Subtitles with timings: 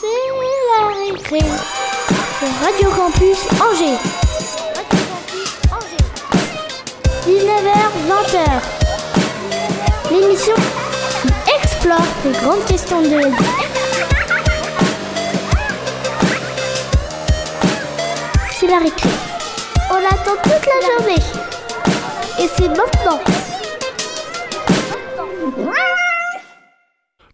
[0.00, 0.80] C'est la
[1.12, 1.40] récré
[2.62, 3.98] Radio Campus Angers.
[7.26, 7.72] 19h,
[8.06, 8.38] 20h.
[10.12, 13.34] L'émission qui explore les grandes questions de la vie.
[18.52, 19.10] C'est la récré.
[19.90, 21.22] On l'attend toute la journée.
[22.38, 23.20] Et c'est maintenant.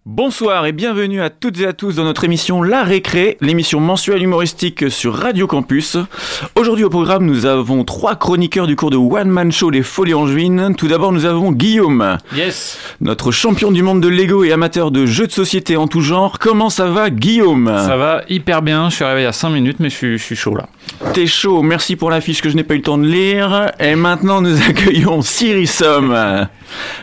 [0.07, 4.23] Bonsoir et bienvenue à toutes et à tous dans notre émission La Récré, l'émission mensuelle
[4.23, 5.97] humoristique sur Radio Campus.
[6.57, 10.13] Aujourd'hui au programme, nous avons trois chroniqueurs du cours de One Man Show des Folies
[10.13, 10.75] Angevines.
[10.77, 12.79] Tout d'abord, nous avons Guillaume, Yes.
[13.01, 16.39] notre champion du monde de Lego et amateur de jeux de société en tout genre.
[16.39, 17.73] Comment ça va, Guillaume?
[17.75, 18.91] Ça va hyper bien.
[18.91, 20.67] Je suis arrivé il y a 5 minutes, mais je suis, je suis chaud là.
[21.13, 23.73] T'es chaud, merci pour l'affiche que je n'ai pas eu le temps de lire.
[23.79, 26.47] Et maintenant, nous accueillons Siri Somme,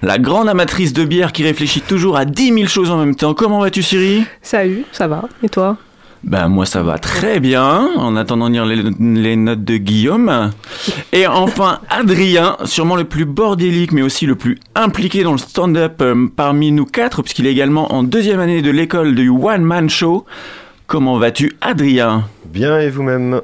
[0.02, 3.34] la grande amatrice de bière qui réfléchit toujours à 10 000 choses en même temps.
[3.34, 4.24] Comment vas-tu, Siri?
[4.42, 5.78] Salut, ça va Et toi?
[6.24, 10.52] Ben moi ça va très bien, en attendant de lire les, les notes de Guillaume.
[11.14, 16.00] Et enfin Adrien, sûrement le plus bordélique mais aussi le plus impliqué dans le stand-up
[16.02, 19.90] euh, parmi nous quatre, puisqu'il est également en deuxième année de l'école du One Man
[19.90, 20.26] Show.
[20.86, 22.26] Comment vas-tu Adrien?
[22.46, 23.42] Bien et vous-même?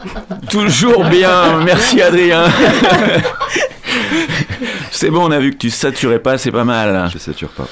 [0.50, 2.44] Toujours bien, merci Adrien.
[4.90, 7.10] c'est bon, on a vu que tu saturais pas, c'est pas mal.
[7.12, 7.68] Je sature pas.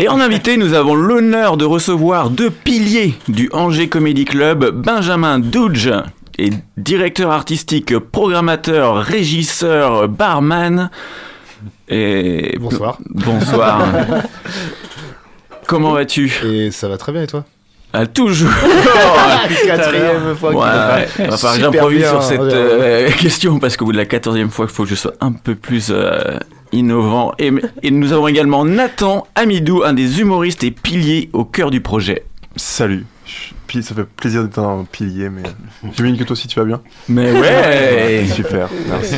[0.00, 5.40] Et en invité, nous avons l'honneur de recevoir deux piliers du Angers Comedy Club, Benjamin
[5.40, 5.90] Douge
[6.38, 10.90] et directeur artistique, programmateur, régisseur, barman.
[11.88, 12.98] Et Bonsoir.
[13.10, 13.86] Bonsoir.
[15.66, 16.32] Comment vas-tu?
[16.44, 17.44] Et ça va très bien et toi?
[17.92, 18.50] Ah, Toujours.
[19.66, 21.36] Quatrième fois Ouais, que ouais.
[21.36, 24.84] Super j'improvise sur cette euh, question parce qu'au bout de la quatorzième fois, il faut
[24.84, 26.38] que je sois un peu plus euh,
[26.72, 27.32] innovant.
[27.38, 31.80] Et, et nous avons également Nathan Amidou, un des humoristes et piliers au cœur du
[31.80, 32.24] projet.
[32.56, 33.06] Salut.
[33.82, 35.42] Ça fait plaisir d'être un pilier, mais
[35.94, 36.80] j'imagine que toi aussi tu vas bien?
[37.08, 39.16] Mais ouais Super, merci.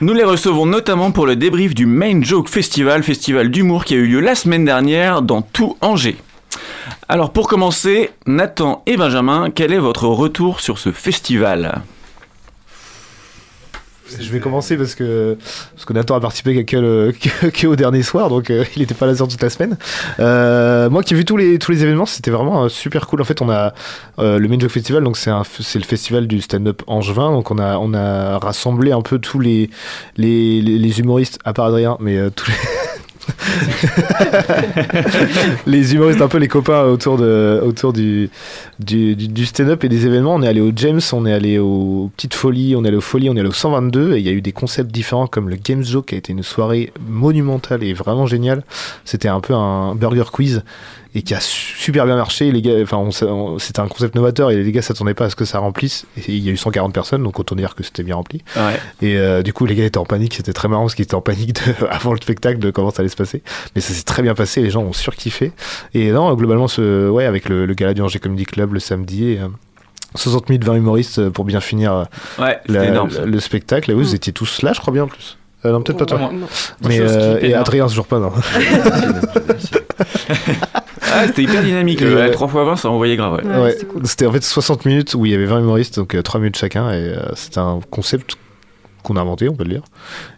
[0.00, 3.98] Nous les recevons notamment pour le débrief du Main Joke Festival, festival d'humour qui a
[3.98, 6.16] eu lieu la semaine dernière dans tout Angers.
[7.08, 11.82] Alors pour commencer, Nathan et Benjamin, quel est votre retour sur ce festival?
[14.20, 15.36] Je vais commencer parce que,
[15.74, 18.80] parce que Nathan a participé qu'à le- que- que au dernier soir, donc euh, il
[18.82, 19.76] n'était pas là sur toute la semaine.
[20.20, 23.20] Euh, moi qui ai vu tous les, tous les événements, c'était vraiment euh, super cool.
[23.20, 23.74] En fait, on a
[24.18, 25.32] le Main Joke Festival, donc c'est
[25.78, 27.32] le festival du stand-up angevin.
[27.32, 29.70] Donc on a, on a rassemblé un peu tous les,
[30.16, 32.54] les, les, humoristes, à part Adrien, mais tous les.
[35.66, 38.30] les humoristes, un peu les copains autour, du,
[38.78, 40.34] du, du, du stand-up et des événements.
[40.34, 43.00] On est allé au James, on est allé aux Petites Folies, on est allé aux
[43.00, 45.48] Folies, on est allé au 122 et il y a eu des concepts différents comme
[45.48, 48.62] le Games Joke qui a été une soirée monumentale et vraiment géniale.
[49.04, 50.62] C'était un peu un burger quiz
[51.18, 52.52] et qui a su- super bien marché.
[52.52, 55.24] Les gars, enfin, on s- on- c'était un concept novateur et les gars s'attendaient pas
[55.24, 56.04] à ce que ça remplisse.
[56.18, 58.42] Et il y a eu 140 personnes, donc autant dire que c'était bien rempli.
[58.56, 58.78] Ouais.
[59.00, 60.34] Et euh, du coup, les gars étaient en panique.
[60.34, 63.00] C'était très marrant parce qu'ils étaient en panique de- avant le spectacle de comment ça
[63.00, 63.42] allait se passer.
[63.74, 64.60] Mais ça s'est très bien passé.
[64.62, 65.52] Les gens ont surkiffé.
[65.94, 69.30] Et non, globalement, ce, ouais, avec le, le gala du Angers Comedy Club le samedi.
[69.32, 69.48] Et, euh,
[70.14, 72.04] 60 minutes, 20 humoristes euh, pour bien finir euh,
[72.38, 72.84] Ouais, la-
[73.24, 73.90] le spectacle.
[73.90, 75.36] Et vous, vous étiez tous là, je crois bien en plus.
[75.64, 76.30] Euh, non, peut-être pas toi.
[76.86, 77.54] Mais, euh, et.
[77.54, 78.30] Adrien, toujours pas, non.
[81.18, 82.02] Ah, c'était hyper dynamique.
[82.02, 83.34] Et, Le euh, 3 x 20, ça envoyait grave.
[83.36, 83.44] ouais.
[83.44, 84.06] Ouais, Ouais, c'était cool.
[84.06, 86.90] c'était en fait 60 minutes où il y avait 20 humoristes, donc 3 minutes chacun,
[86.90, 88.34] et euh, c'était un concept
[89.02, 89.82] qu'on a inventé, on peut le dire,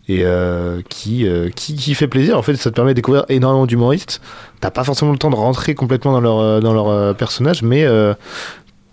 [0.09, 2.37] et euh, qui, euh, qui, qui fait plaisir.
[2.39, 4.21] En fait, ça te permet de découvrir énormément d'humoristes.
[4.61, 7.63] T'as pas forcément le temps de rentrer complètement dans leur, euh, dans leur euh, personnage,
[7.63, 8.13] mais euh,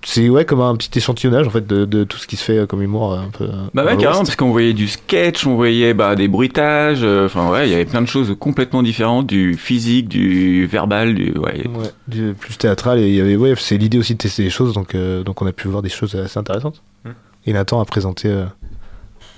[0.07, 2.59] c'est ouais, comme un petit échantillonnage en fait de, de tout ce qui se fait
[2.59, 3.43] euh, comme humour euh, un peu.
[3.45, 7.25] euh, Bah ouais, carrément, parce qu'on voyait du sketch, on voyait bah, des bruitages, euh,
[7.25, 11.31] enfin ouais, il y avait plein de choses complètement différentes, du physique, du verbal, du...
[11.38, 11.67] Ouais.
[11.67, 14.49] Ouais, du- plus théâtral et il y avait ouais, c'est l'idée aussi de tester des
[14.49, 16.81] choses donc euh, donc on a pu voir des choses assez intéressantes.
[17.03, 17.09] Mm.
[17.47, 18.45] Et Nathan a présenté euh,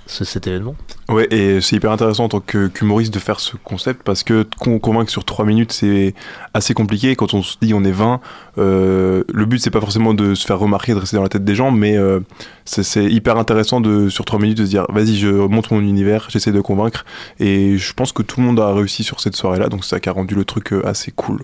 [0.08, 0.74] ce- cet événement.
[1.08, 4.44] Ouais, et c'est hyper intéressant en tant que- qu'humoriste de faire ce concept parce que
[4.58, 6.14] con- convaincre sur 3 minutes c'est
[6.54, 7.14] assez compliqué.
[7.14, 8.20] Quand on se dit on est 20,
[8.58, 11.44] euh, le but c'est pas forcément de se faire remarquer, de rester dans la tête
[11.44, 12.20] des gens, mais euh,
[12.64, 16.26] c'est hyper intéressant de sur 3 minutes de se dire vas-y, je montre mon univers,
[16.30, 17.04] j'essaie de convaincre.
[17.38, 19.90] Et je pense que tout le monde a réussi sur cette soirée là, donc c'est
[19.90, 21.42] ça qui a rendu le truc euh, assez cool.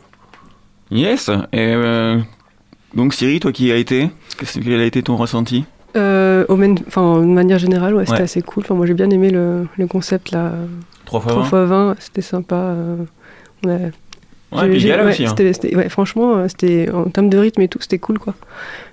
[0.90, 1.28] Yes.
[1.52, 2.18] Et euh,
[2.94, 5.64] donc Siri, toi qui y as été, qu'est-ce- quel a été ton ressenti?
[5.96, 6.56] Euh, au
[6.88, 8.24] enfin, de manière générale, ouais, c'était Ouais.
[8.24, 8.64] assez cool.
[8.64, 10.52] Enfin, moi, j'ai bien aimé le, le concept là.
[11.04, 12.56] 3 fois 3 20 x 20, c'était sympa.
[12.56, 12.96] euh,
[13.62, 13.76] on a
[15.04, 15.24] ouais, aussi.
[15.24, 15.28] hein.
[15.30, 18.34] c'était- c'était- ouais, franchement, euh, c'était en termes de rythme et tout, c'était cool quoi.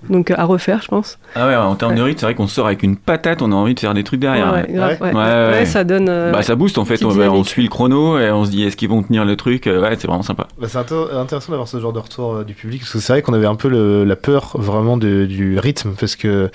[0.09, 1.19] Donc euh, à refaire, je pense.
[1.35, 3.55] Ah ouais, en termes de rythme, c'est vrai qu'on sort avec une patate, on a
[3.55, 4.51] envie de faire des trucs derrière.
[4.53, 5.07] ouais, grave, Ouais.
[5.09, 5.13] ouais.
[5.13, 5.65] Ouais, ouais, ouais.
[5.65, 6.09] ça donne.
[6.09, 8.63] euh, Bah ça booste en fait, on, bah, suit le chrono et on se dit
[8.63, 10.47] est-ce qu'ils vont tenir le truc Euh, Ouais, c'est vraiment sympa.
[10.59, 13.13] Bah, c'est intér- intéressant d'avoir ce genre de retour euh, du public parce que c'est
[13.13, 16.49] vrai qu'on avait un peu le- la peur vraiment de- du rythme parce que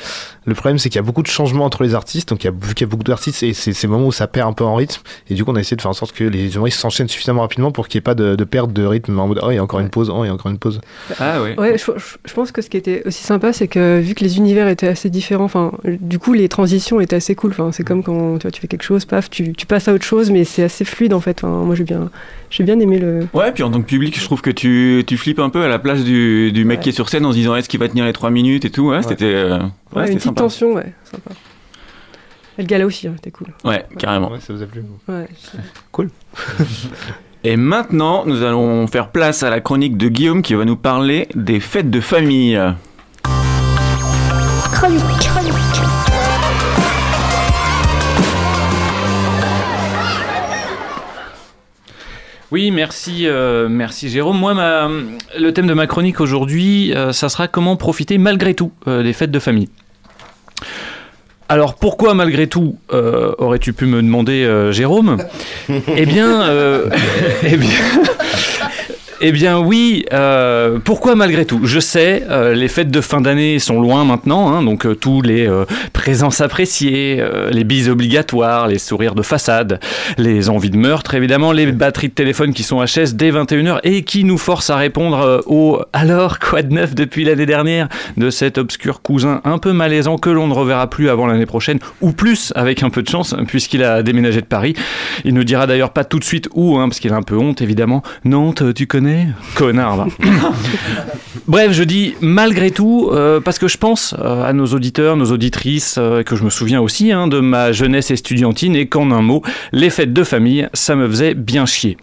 [0.45, 2.51] le problème c'est qu'il y a beaucoup de changements entre les artistes donc il y
[2.51, 4.53] a, vu qu'il y a beaucoup d'artistes et c'est ces moments où ça perd un
[4.53, 6.55] peu en rythme et du coup on a essayé de faire en sorte que les
[6.55, 9.27] humoristes s'enchaînent suffisamment rapidement pour qu'il n'y ait pas de, de perte de rythme en
[9.29, 10.81] mode oh il y a encore une pause oh il y a encore une pause
[11.21, 11.59] Ah ouais.
[11.59, 14.23] Ouais, je, je- je pense que ce qui était aussi sympa, c'est que vu que
[14.25, 17.51] les univers étaient assez différents, enfin, du coup, les transitions étaient assez cool.
[17.53, 19.93] Enfin, c'est comme quand tu, vois, tu fais quelque chose, paf, tu, tu passes à
[19.95, 21.43] autre chose, mais c'est assez fluide en fait.
[21.45, 22.11] Enfin, moi, j'ai bien,
[22.51, 23.27] j'ai bien aimé le.
[23.35, 25.69] Ouais, puis en tant que public, je trouve que tu, tu flippes un peu à
[25.69, 26.83] la place du, du mec Ouais.
[26.83, 28.71] qui est sur scène en se disant est-ce qu'il va tenir les 3 minutes et
[28.71, 28.89] tout.
[28.91, 30.41] Ouais, c'était euh, ouais, Ouais, c'était une petite sympa.
[30.43, 31.31] tension, ouais, sympa.
[32.59, 33.49] Et le gala aussi, hein, c'était cool.
[33.65, 34.31] Ouais, carrément.
[34.33, 35.27] ouais ça vous a plu Ouais.
[37.45, 41.29] Et maintenant, nous allons faire place à la chronique de Guillaume qui va nous parler
[41.37, 42.61] des fêtes de famille.
[44.77, 45.81] Chronique, chronique.
[52.53, 54.39] Oui, merci, euh, merci Jérôme.
[54.39, 54.89] Moi, ma-
[55.39, 59.13] le thème de ma chronique aujourd'hui, euh, ça sera comment profiter malgré tout euh, des
[59.13, 59.69] fêtes de famille.
[61.49, 65.17] Alors pourquoi malgré tout euh, aurais-tu pu me demander euh, Jérôme?
[65.97, 66.89] Eh bien, euh,
[67.43, 67.69] eh bien,
[69.21, 70.05] eh bien oui.
[70.13, 71.61] euh, pourquoi malgré tout?
[71.65, 75.23] Je sais, euh, les fêtes de fin d'année sont loin maintenant, hein, donc euh, tous
[75.23, 75.49] les
[75.93, 79.81] présences appréciées, les bises obligatoires, les sourires de façade,
[80.19, 84.03] les envies de meurtre, évidemment, les batteries de téléphone qui sont HS dès 21h et
[84.03, 88.59] qui nous forcent à répondre au alors quoi de neuf depuis l'année dernière de cet
[88.59, 92.53] obscur cousin un peu malaisant que l'on ne reverra plus avant l'année prochaine ou plus
[92.57, 94.75] avec un peu de chance puisqu'il a déménagé de Paris.
[95.25, 97.37] Il ne dira d'ailleurs pas tout de suite où hein, parce qu'il a un peu
[97.37, 98.03] honte évidemment.
[98.25, 99.06] Nantes, tu connais
[99.55, 100.07] Connard va.
[101.49, 105.31] Bref, je dis malgré tout, euh, parce que je pense euh, à nos auditeurs, nos
[105.31, 109.23] auditrices, euh, que je me souviens aussi hein, de ma jeunesse estudiantine, et qu'en un
[109.23, 109.43] mot,
[109.73, 111.97] les fêtes de famille, ça me faisait bien chier.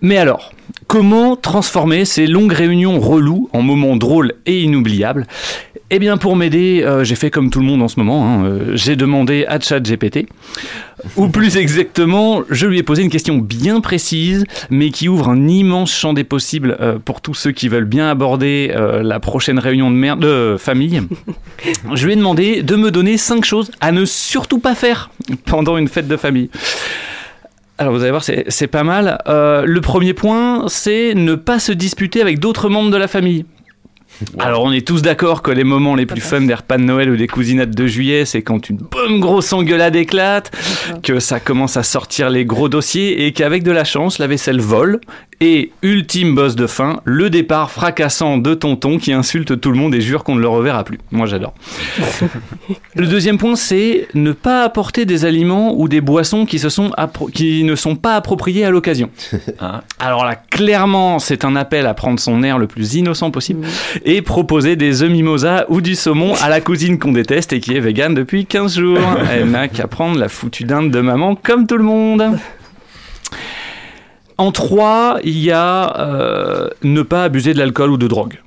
[0.00, 0.52] Mais alors,
[0.92, 5.26] comment transformer ces longues réunions reloues en moments drôles et inoubliables?
[5.88, 8.44] Eh bien, pour m'aider, euh, j'ai fait comme tout le monde en ce moment, hein,
[8.44, 10.26] euh, j'ai demandé à ChatGPT,
[11.16, 15.48] ou plus exactement, je lui ai posé une question bien précise, mais qui ouvre un
[15.48, 18.70] immense champ des possibles euh, pour tous ceux qui veulent bien aborder
[19.02, 21.00] la prochaine réunion de, merde, de famille.
[21.94, 25.08] Je lui ai demandé de me donner cinq choses à ne surtout pas faire
[25.46, 26.50] pendant une fête de famille.
[27.82, 29.18] Alors vous allez voir, c'est pas mal.
[29.26, 33.44] Euh, le premier point, c'est ne pas se disputer avec d'autres membres de la famille.
[34.38, 37.10] Alors on est tous d'accord que les moments les plus fun des repas de Noël
[37.10, 40.50] ou des cousinades de juillet, c'est quand une bonne grosse engueulade éclate,
[41.02, 44.60] que ça commence à sortir les gros dossiers et qu'avec de la chance, la vaisselle
[44.60, 45.00] vole.
[45.44, 49.92] Et ultime boss de fin, le départ fracassant de tonton qui insulte tout le monde
[49.92, 51.00] et jure qu'on ne le reverra plus.
[51.10, 51.52] Moi j'adore.
[52.94, 56.90] Le deuxième point, c'est ne pas apporter des aliments ou des boissons qui, se sont
[56.90, 59.10] appro- qui ne sont pas appropriés à l'occasion.
[59.58, 59.82] Ah.
[60.00, 63.66] Alors là, clairement, c'est un appel à prendre son air le plus innocent possible
[64.04, 67.74] et proposer des œufs mimosa ou du saumon à la cousine qu'on déteste et qui
[67.74, 68.98] est végane depuis 15 jours.
[69.32, 72.38] Elle n'a qu'à prendre la foutue dinde de maman comme tout le monde.
[74.36, 78.40] En trois, il y a euh, ne pas abuser de l'alcool ou de drogue.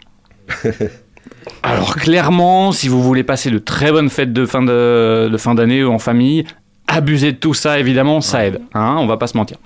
[1.64, 5.56] Alors clairement, si vous voulez passer de très bonnes fêtes de fin de, de fin
[5.56, 6.46] d'année ou en famille,
[6.88, 8.62] abuser de tout ça, évidemment, ça aide.
[8.74, 9.58] Hein, on va pas se mentir.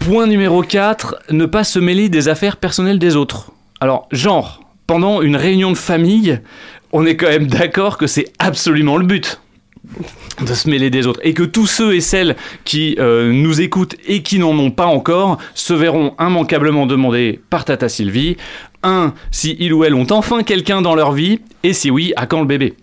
[0.00, 3.52] Point numéro 4, ne pas se mêler des affaires personnelles des autres.
[3.80, 6.40] Alors, genre, pendant une réunion de famille,
[6.92, 9.40] on est quand même d'accord que c'est absolument le but
[10.40, 11.20] de se mêler des autres.
[11.22, 14.86] Et que tous ceux et celles qui euh, nous écoutent et qui n'en ont pas
[14.86, 18.36] encore se verront immanquablement demander par Tata Sylvie.
[18.82, 22.26] Un si ils ou elles ont enfin quelqu'un dans leur vie et si oui à
[22.26, 22.74] quand le bébé?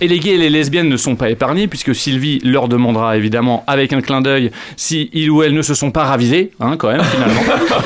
[0.00, 3.64] Et les gays et les lesbiennes ne sont pas épargnés puisque Sylvie leur demandera évidemment
[3.66, 6.90] avec un clin d'œil si ils ou elles ne se sont pas ravisés, hein, quand
[6.90, 7.40] même finalement.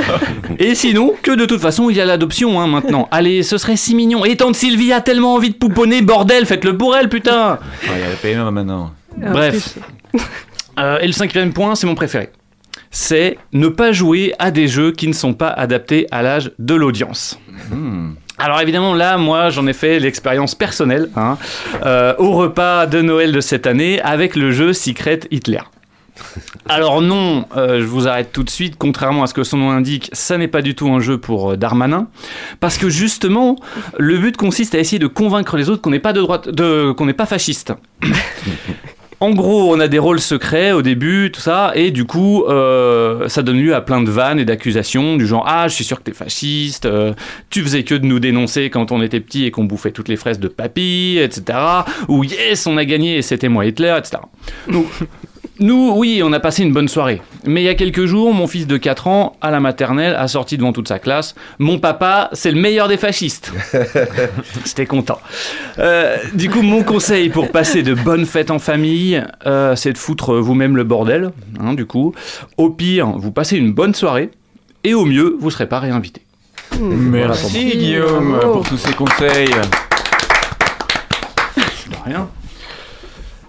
[0.58, 3.08] et sinon, que de toute façon il y a l'adoption hein, maintenant.
[3.10, 4.24] Allez, ce serait si mignon.
[4.24, 8.00] Et tante Sylvie a tellement envie de pouponner, bordel, faites-le pour elle, putain Ouais, il
[8.00, 8.92] y a la PMA maintenant.
[9.22, 9.78] En Bref.
[10.78, 12.30] Euh, Et le cinquième point, c'est mon préféré.
[12.92, 16.74] C'est ne pas jouer à des jeux qui ne sont pas adaptés à l'âge de
[16.74, 17.38] l'audience.
[17.70, 18.12] Hmm.
[18.48, 21.38] Alors évidemment là, moi j'en ai fait l'expérience personnelle hein,
[21.84, 25.60] euh, au repas de Noël de cette année avec le jeu Secret Hitler.
[26.68, 29.70] Alors non, euh, je vous arrête tout de suite, contrairement à ce que son nom
[29.70, 32.08] indique, ça n'est pas du tout un jeu pour euh, Darmanin,
[32.60, 33.56] parce que justement,
[33.98, 36.48] le but consiste à essayer de convaincre les autres qu'on n'est pas de droite,
[36.96, 37.72] qu'on n'est pas fasciste.
[39.20, 43.28] En gros, on a des rôles secrets au début, tout ça, et du coup, euh,
[43.28, 45.98] ça donne lieu à plein de vannes et d'accusations du genre Ah, je suis sûr
[45.98, 47.14] que t'es fasciste, euh,
[47.50, 50.16] tu faisais que de nous dénoncer quand on était petit et qu'on bouffait toutes les
[50.16, 51.58] fraises de papy, etc.
[52.06, 54.18] Ou Yes, on a gagné et c'était moi Hitler, etc.
[55.60, 57.20] nous, oui, on a passé une bonne soirée.
[57.44, 60.28] Mais il y a quelques jours, mon fils de 4 ans, à la maternelle, a
[60.28, 63.52] sorti devant toute sa classe Mon papa, c'est le meilleur des fascistes.
[64.64, 65.18] J'étais content.
[65.78, 69.98] Euh, du coup, mon conseil pour passer de bonnes fêtes en famille, euh, c'est de
[69.98, 71.30] foutre vous-même le bordel.
[71.60, 72.14] hein, du coup,
[72.56, 74.30] au pire, vous passez une bonne soirée.
[74.84, 76.22] Et au mieux, vous ne serez pas réinvité.
[76.80, 78.52] Merci Guillaume Oh.
[78.52, 79.48] pour tous ces conseils.
[82.04, 82.28] Rien.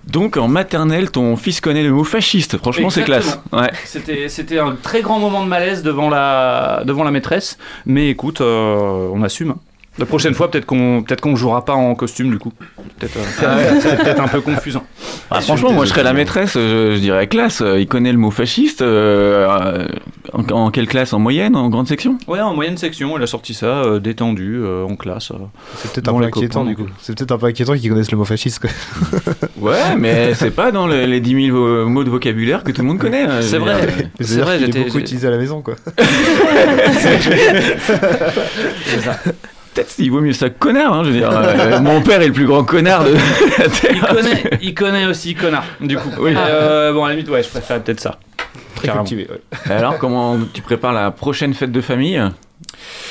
[0.09, 2.57] Donc en maternelle, ton fils connaît le mot fasciste.
[2.57, 3.39] Franchement, c'est classe.
[3.51, 3.71] Ouais.
[3.85, 7.57] C'était, c'était un très grand moment de malaise devant la, devant la maîtresse.
[7.85, 9.55] Mais écoute, euh, on assume.
[9.97, 12.53] La prochaine fois, peut-être qu'on peut-être qu'on jouera pas en costume du coup.
[12.99, 14.85] Peut-être, euh, c'est peut-être un peu confusant.
[15.29, 17.61] Ah, franchement, moi je serais la maîtresse, je, je dirais classe.
[17.77, 18.81] Il connaît le mot fasciste.
[18.81, 19.85] euh,
[20.31, 21.11] en, en quelle classe?
[21.11, 21.57] En moyenne?
[21.57, 22.17] En grande section?
[22.27, 25.31] Ouais, en moyenne section, elle a sorti ça, euh, détendu, euh, en classe.
[25.31, 25.35] euh.
[25.77, 26.85] C'est peut-être un peu inquiétant copains, du coup.
[27.01, 28.59] C'est peut-être un peu inquiétant qu'ils connaissent le mot fasciste.
[28.59, 28.69] quoi.
[29.59, 32.81] Ouais, mais c'est pas dans le- les 10 000 vo- mots de vocabulaire que tout
[32.81, 33.23] le monde connaît.
[33.23, 33.75] hein, C'est vrai.
[34.21, 35.75] C'est C'est vrai, j'étais- beaucoup utilisé à la maison quoi.
[39.79, 40.93] Peut-être il vaut mieux ça que connard.
[40.93, 43.71] hein, je veux dire, euh, mon père est le plus grand connard de la Il
[43.71, 44.07] Terre.
[44.09, 46.09] connaît, il connaît aussi connard, du coup.
[46.19, 46.33] Oui.
[46.35, 48.17] Euh, bon, à la limite, ouais, je préfère peut-être ça.
[48.75, 49.03] Très Carrément.
[49.05, 49.27] cultivé.
[49.31, 49.71] ouais.
[49.73, 52.21] Alors, comment tu prépares la prochaine fête de famille?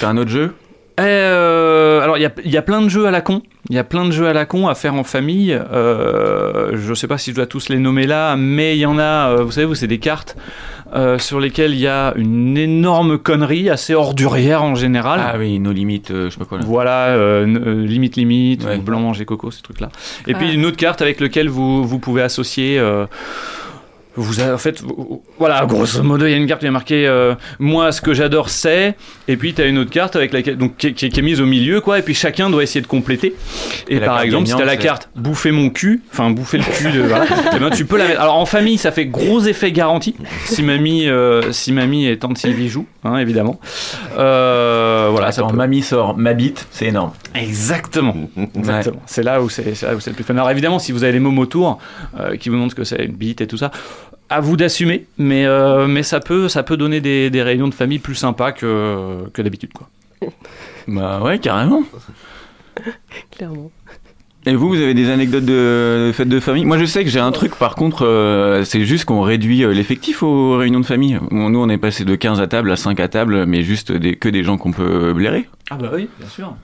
[0.00, 0.54] T'as un autre jeu?
[1.00, 3.42] Euh, alors, il y a, il y a plein de jeux à la con.
[3.70, 5.52] Il y a plein de jeux à la con à faire en famille.
[5.52, 8.98] Euh, je sais pas si je dois tous les nommer là, mais il y en
[8.98, 10.36] a, vous savez, vous, c'est des cartes
[10.94, 15.20] euh, sur lesquelles il y a une énorme connerie, assez ordurière en général.
[15.22, 16.64] Ah oui, nos limites, euh, je sais pas quoi là.
[16.66, 18.76] Voilà, euh, euh, limite limite, Ouais.
[18.76, 19.90] ou blanc manger coco, ces trucs-là.
[20.26, 20.38] Et Ah.
[20.38, 22.80] puis une autre carte avec laquelle vous, vous pouvez associer.
[24.20, 26.70] Vous avez, en fait, vous- voilà, grosso modo, il y a une carte qui est
[26.70, 28.94] marquée euh, Moi, ce que j'adore, c'est.
[29.28, 31.40] Et puis, tu as une autre carte avec laquelle, donc, qui, qui- qui est mise
[31.40, 31.98] au milieu, quoi.
[31.98, 33.34] Et puis, chacun doit essayer de compléter.
[33.88, 36.90] Et, par exemple, si tu as la carte Bouffer mon cul, enfin, bouffer le cul,
[36.92, 38.20] de, voilà, eh ben, tu peux la mettre.
[38.20, 40.14] Alors, en famille, ça fait gros effet garanti.
[40.44, 43.60] Si mamie, euh, si mamie et tante Sylvie jouent, hein, évidemment.
[44.18, 47.12] Euh, voilà, ça Attends, peut- mamie sort ma bite, c'est énorme.
[47.34, 48.14] Exactement.
[48.56, 49.02] Exactement.
[49.06, 50.34] C'est là où c'est c'est là où c'est le plus fun.
[50.34, 51.78] Alors évidemment, si vous avez les mômes autour
[52.40, 53.70] qui vous montrent ce que c'est une bite et tout ça,
[54.28, 55.06] à vous d'assumer.
[55.18, 58.52] Mais euh, mais ça peut ça peut donner des, des réunions de famille plus sympas
[58.52, 59.88] que que d'habitude quoi.
[60.88, 61.82] Bah ouais, carrément.
[63.30, 63.70] Clairement.
[64.46, 66.64] Et vous, vous avez des anecdotes de, fêtes de famille?
[66.64, 69.74] Moi, je sais que j'ai un truc, par contre, euh, c'est juste qu'on réduit euh,
[69.74, 71.18] l'effectif aux réunions de famille.
[71.30, 73.92] Bon, nous, on est passé de 15 à table à 5 à table, mais juste
[73.92, 75.46] des, que des gens qu'on peut blairer.
[75.68, 76.56] Ah bah oui, bien sûr.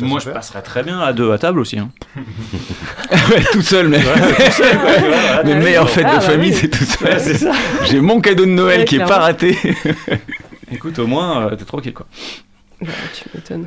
[0.00, 1.78] Moi, je passerais très bien à deux à table aussi.
[1.78, 1.90] Hein.
[2.16, 4.00] ouais, tout seul, mais
[5.44, 6.56] les meilleures fêtes Ah, de bah famille, oui.
[6.60, 7.08] c'est tout seul.
[7.08, 7.52] Ouais, c'est ça.
[7.84, 9.56] J'ai mon cadeau de Noël Ouais, qui est pas raté.
[10.72, 12.06] Écoute, au moins, euh, t'es tranquille quoi.
[12.80, 13.66] Ouais, tu m'étonnes.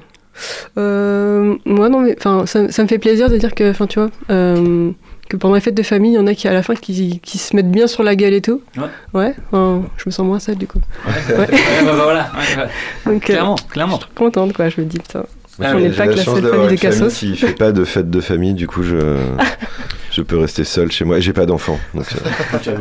[0.77, 3.99] Euh, moi, non, mais enfin, ça, ça me fait plaisir de dire que, enfin, tu
[3.99, 4.89] vois, euh,
[5.29, 7.19] que pendant les fêtes de famille, il y en a qui, à la fin, qui,
[7.19, 8.61] qui se mettent bien sur la gueule et tout.
[8.77, 8.83] Ouais.
[9.13, 10.79] Ouais, enfin, je me sens moins seule, du coup.
[11.05, 11.45] Ouais, bah,
[11.85, 12.31] bah, voilà.
[12.33, 12.69] Ouais, ouais.
[13.13, 13.99] Donc, euh, Clairement, clairement.
[13.99, 15.23] je suis contente, quoi, je me dis, putain.
[15.59, 17.13] Moi, on n'est j'ai pas que la chance seule famille de une famille cassos.
[17.19, 19.17] qui fait pas de fête de famille, du coup je,
[20.11, 21.79] je peux rester seul chez moi et j'ai pas d'enfant.
[21.93, 22.79] Donc euh.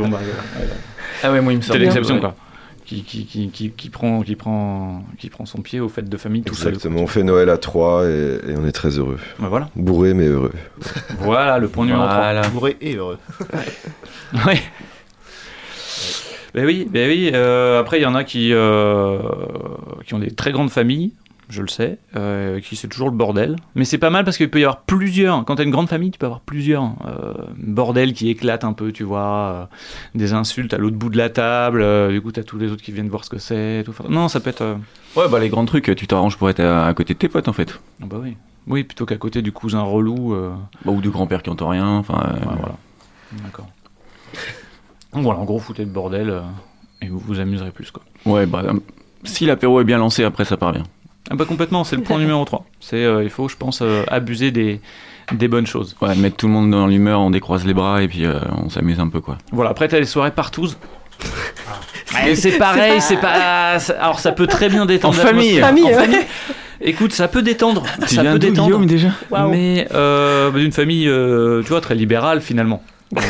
[1.23, 1.79] Ah ouais, moi, il me semble.
[1.79, 2.35] C'est l'exception quoi.
[2.85, 6.17] Qui, qui, qui, qui, qui prend, qui, prend, qui prend son pied aux fêtes de
[6.17, 6.75] famille tout seul.
[6.75, 9.19] exactement, on fait Noël à trois et, et on est très heureux.
[9.39, 9.69] Bah, voilà.
[9.77, 10.53] Bourré mais heureux.
[11.21, 12.15] Voilà le point numéro 3.
[12.17, 12.49] Voilà.
[12.49, 13.19] Bourré et heureux.
[14.47, 14.61] Ouais.
[16.55, 17.31] Ben oui, ben oui.
[17.33, 19.19] euh, après, il y en a qui, euh,
[20.07, 21.13] qui ont des très grandes familles,
[21.53, 23.57] je le sais, euh, qui c'est toujours le bordel.
[23.75, 25.45] Mais c'est pas mal parce qu'il peut y avoir plusieurs.
[25.45, 28.91] Quand t'as une grande famille, tu peux avoir plusieurs euh, bordel qui éclatent un peu,
[28.93, 29.21] tu vois.
[29.23, 29.65] euh,
[30.15, 31.83] des insultes à l'autre bout de la table.
[31.83, 33.83] euh, du coup, t'as tous les autres qui viennent voir ce que c'est.
[33.85, 33.93] tout.
[34.09, 34.77] Non, ça peut être.
[35.17, 37.49] Ouais, bah les grands trucs, tu t'arranges pour être à, à côté de tes potes,
[37.49, 37.79] en fait.
[38.03, 38.37] ah bah oui.
[38.67, 40.35] Oui, plutôt qu'à côté du cousin relou.
[40.85, 41.87] Bah, ou de grand-père qui entend rien.
[41.89, 42.77] Enfin, Ouais, voilà.
[43.45, 43.67] D'accord.
[45.13, 46.43] Donc voilà, en gros, foutez le bordel
[47.03, 48.03] et vous vous amuserez plus, quoi.
[48.25, 48.63] ouais, bah,
[49.25, 50.85] si l'apéro est bien lancé, après ça part bien.
[51.33, 52.65] Ah bah complètement, c'est le point numéro 3.
[52.81, 54.81] C'est, euh, il faut, je pense, euh, abuser des,
[55.33, 55.97] des bonnes choses.
[56.03, 58.69] Ouais, mettre tout le monde dans l'humeur, on décroise les bras et puis euh, on
[58.69, 59.39] s'amuse un peu, quoi.
[59.51, 60.69] Voilà, après t'as les soirées partout.
[62.27, 63.79] Et c'est pareil, c'est pas...
[63.99, 65.19] Alors ça peut très bien détendre.
[65.19, 65.59] En famille.
[65.59, 66.27] Famille, En ouais.
[66.83, 67.85] Écoute, ça peut détendre.
[68.09, 68.69] Tu ça viens peut détendre.
[68.69, 69.51] Guillaume, déjà Waouh.
[69.51, 72.83] Mais euh, bah, d'une famille, euh, tu vois, très libérale finalement.
[73.15, 73.23] Ouais.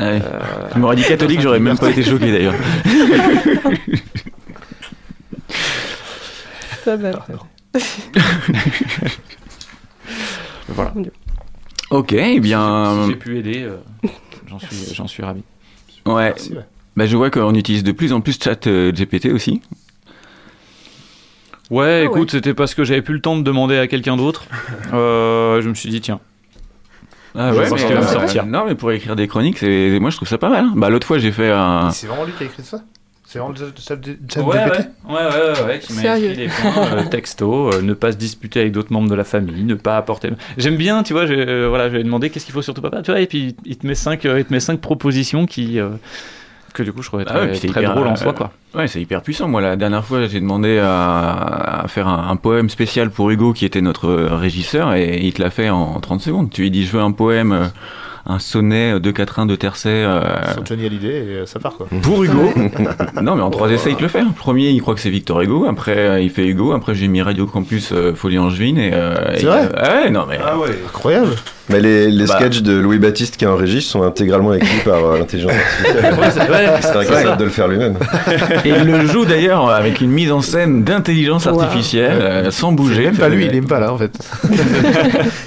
[0.00, 0.18] Euh,
[0.72, 2.54] Tu m'aurais dit catholique, j'aurais même pas été choqué d'ailleurs.
[6.86, 7.10] Ça va.
[10.68, 10.92] voilà.
[11.90, 13.02] Ok, eh bien.
[13.04, 13.62] Si j'ai pu aider.
[13.64, 13.78] euh,
[14.48, 15.42] j'en suis, j'en suis ravi.
[16.06, 16.26] Ouais.
[16.28, 16.64] Merci, ouais.
[16.96, 19.62] Bah, je vois qu'on utilise de plus en plus chat euh, GPT aussi.
[21.70, 22.38] Ouais, Ah écoute, ouais.
[22.38, 24.44] c'était parce que j'avais plus le temps de demander à quelqu'un d'autre.
[24.92, 26.20] Euh, je me suis dit, tiens.
[27.34, 28.46] Ah Je ouais, pense mais, qu'il va me euh, sortir.
[28.46, 30.66] Non, mais pour écrire des chroniques, c'est moi je trouve ça pas mal.
[30.66, 30.72] hein.
[30.76, 31.90] Bah l'autre fois j'ai fait un.
[31.90, 32.78] C'est vraiment lui qui a écrit ça?
[34.28, 37.02] C'est vraiment Ouais, ouais, ouais, ouais, ouais, ouais, qui m'a Sérieux écrit des points euh,
[37.10, 40.30] texto, euh, ne pas se disputer avec d'autres membres de la famille, ne pas apporter.
[40.58, 42.82] J'aime bien, tu vois, j'ai, euh, voilà, je lui ai demandé qu'est-ce qu'il faut surtout
[42.82, 44.80] pas faire, tu vois, et puis il te met cinq, euh, il te met cinq
[44.80, 45.90] propositions qui, euh,
[46.74, 48.32] que du coup je trouvais Ah très, ouais, puis c'est très hyper, drôle en soi,
[48.32, 48.52] quoi.
[48.74, 49.48] Ouais, c'est hyper puissant.
[49.48, 53.52] Moi, la dernière fois, j'ai demandé à, à faire un, un poème spécial pour Hugo,
[53.54, 56.50] qui était notre régisseur, et il te l'a fait en 30 secondes.
[56.50, 57.66] Tu lui dis, je veux un poème, euh,
[58.28, 59.88] un sonnet, deux quatrains, deux tercets.
[59.90, 60.20] euh,
[60.54, 61.86] Sur Johnny Hallyday et euh, ça part quoi.
[62.02, 62.52] Pour Hugo
[63.22, 64.20] Non, mais en trois essais, il te le fait.
[64.22, 65.66] Le premier, il croit que c'est Victor Hugo.
[65.66, 66.72] Après, euh, il fait Hugo.
[66.72, 68.78] Après, j'ai mis Radio Campus euh, Folie Angevine.
[68.78, 70.38] Et, euh, C'est et, vrai euh, ah ouais, non, mais.
[70.38, 70.76] ouais.
[70.88, 71.30] Incroyable
[71.68, 72.36] Mais les, les Bah.
[72.38, 76.14] sketchs de Louis Baptiste qui est en régie sont intégralement écrits par euh, l'intelligence artificielle.
[76.18, 76.66] Ouais, c'est vrai.
[77.06, 77.96] Incapable de le faire lui-même.
[78.64, 81.60] Et il le joue d'ailleurs avec une mise en scène d'intelligence Wow.
[81.60, 83.02] artificielle, euh, sans C'est bouger.
[83.04, 84.12] même pas lui, il est même pas là en fait.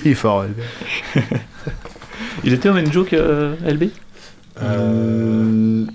[0.06, 0.46] il est fort.
[1.16, 1.22] ouais.
[2.50, 3.84] Il était au main joke, euh, LB
[4.64, 5.86] Euh...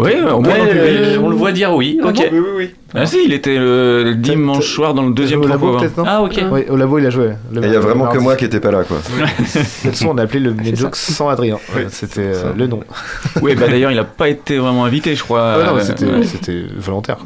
[0.00, 0.96] Oui, au moins Ouais, dans le public.
[1.00, 2.28] euh, on le voit dire oui, ok.
[2.32, 2.70] oui, oui, oui.
[2.94, 5.80] Ah si, il était le, le dimanche soir dans le deuxième au labo fois.
[5.80, 6.40] peut-être non Ah, ok.
[6.52, 7.32] Oui, au labo il a joué.
[7.52, 8.98] Il y a vraiment que moi qui étais pas là, quoi.
[9.18, 11.58] De toute façon, on a appelé le Medjoke sans Adrien.
[11.74, 12.80] Oui, C'était euh, le nom.
[13.42, 15.54] Oui, bah d'ailleurs, il a pas été vraiment invité, je crois.
[15.60, 16.22] Ah non, Euh, c'était ouais.
[16.24, 17.18] c'était volontaire.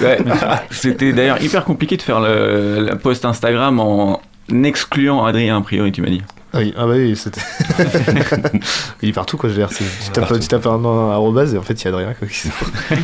[0.00, 0.18] ouais.
[0.70, 4.20] C'était d'ailleurs hyper compliqué de faire le, la post Instagram en
[4.62, 6.22] excluant Adrien, a priori, tu m'as dit.
[6.54, 7.40] Ah oui, ah bah oui, c'était.
[9.02, 9.70] il est partout quoi, je veux dire.
[9.72, 11.90] c'est- Tu tapes, tu tapes un nom à arrobase et en fait il y a
[11.90, 12.48] Adrien quoi, qui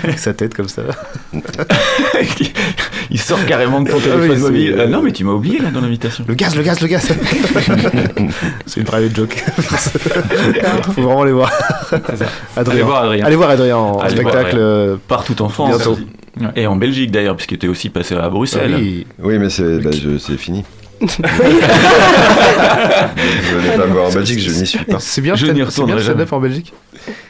[0.05, 0.83] avec sa tête comme ça.
[3.11, 4.75] il sort carrément de ton Ah téléphone oui, mobile.
[4.78, 6.25] Euh, non, mais tu m'as oublié là dans l'invitation.
[6.28, 7.09] Le gaz, le gaz, le gaz
[8.67, 9.43] C'est une private joke.
[10.95, 11.50] Faut vraiment aller voir.
[12.57, 12.75] Adrien.
[12.75, 13.25] Allez voir Adrien.
[13.25, 14.57] Allez voir Adrien en Allez spectacle.
[14.59, 15.75] Euh, Partout en France.
[15.76, 15.99] Bientôt.
[16.55, 18.73] Et en Belgique d'ailleurs, puisqu'il était aussi passé à Bruxelles.
[18.75, 19.07] ah oui.
[19.21, 19.49] Oui, mais
[19.81, 19.90] bah,
[20.21, 20.64] c'est fini.
[21.00, 21.23] Je
[23.71, 24.99] n'ai pas voir en Belgique, je n'y suis pas.
[25.00, 26.25] C'est bien, Je n'y retournerai jamais.
[26.31, 26.73] en Belgique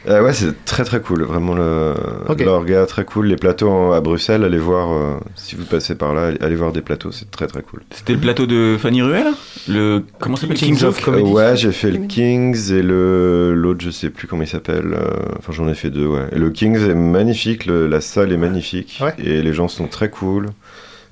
[0.07, 1.23] Euh, ouais, c'est très très cool.
[1.23, 1.93] Vraiment, le
[2.27, 2.41] Ok.
[2.43, 3.27] l'orga très cool.
[3.27, 6.71] Les plateaux en- à Bruxelles, allez voir, euh, si vous passez par là, allez, voir
[6.71, 7.81] des plateaux, c'est très très cool.
[7.91, 9.27] C'était le plateau de Fanny Ruel
[9.67, 10.03] Le.
[10.19, 11.29] Comment ça s'appelle Kings Kings of Comedy.
[11.29, 11.99] Euh, ouais, j'ai fait le.
[12.07, 14.93] Kings et le l'autre, je sais plus comment il s'appelle.
[14.93, 16.25] euh, Enfin, j'en ai fait deux, ouais.
[16.31, 18.99] Et le Kings est magnifique, le- la salle est magnifique.
[19.01, 19.13] Ouais.
[19.19, 20.47] Et les gens sont très cool.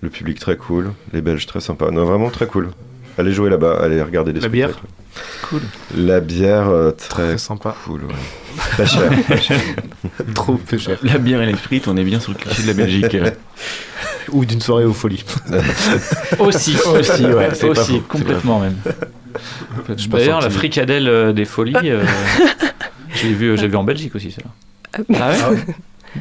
[0.01, 0.91] Le public très cool.
[1.13, 1.91] Les Belges très sympas.
[1.91, 2.69] Non, vraiment très cool.
[3.17, 4.93] Allez jouer là-bas, allez regarder les La bière spectacles.
[5.49, 5.61] Cool.
[5.95, 7.75] La bière, euh, très, Très sympa.
[7.85, 8.13] cool, ouais.
[8.77, 9.09] Pas cher.
[9.27, 9.59] pas cher.
[10.35, 10.97] Trop peu cher.
[11.01, 13.15] La bière et les frites, on est bien sur le cliché de la Belgique.
[13.15, 13.31] euh.
[14.31, 15.23] Ou d'une soirée aux folies.
[16.39, 18.75] Aussi, Aussi, ouais, c'est pas aussi, faux, complètement même.
[19.97, 22.03] Je D'ailleurs, la fricadelle euh, des folies, euh,
[23.15, 25.03] j'ai vu, j'ai vu en Belgique aussi, celle-là.
[25.19, 25.57] Ah ouais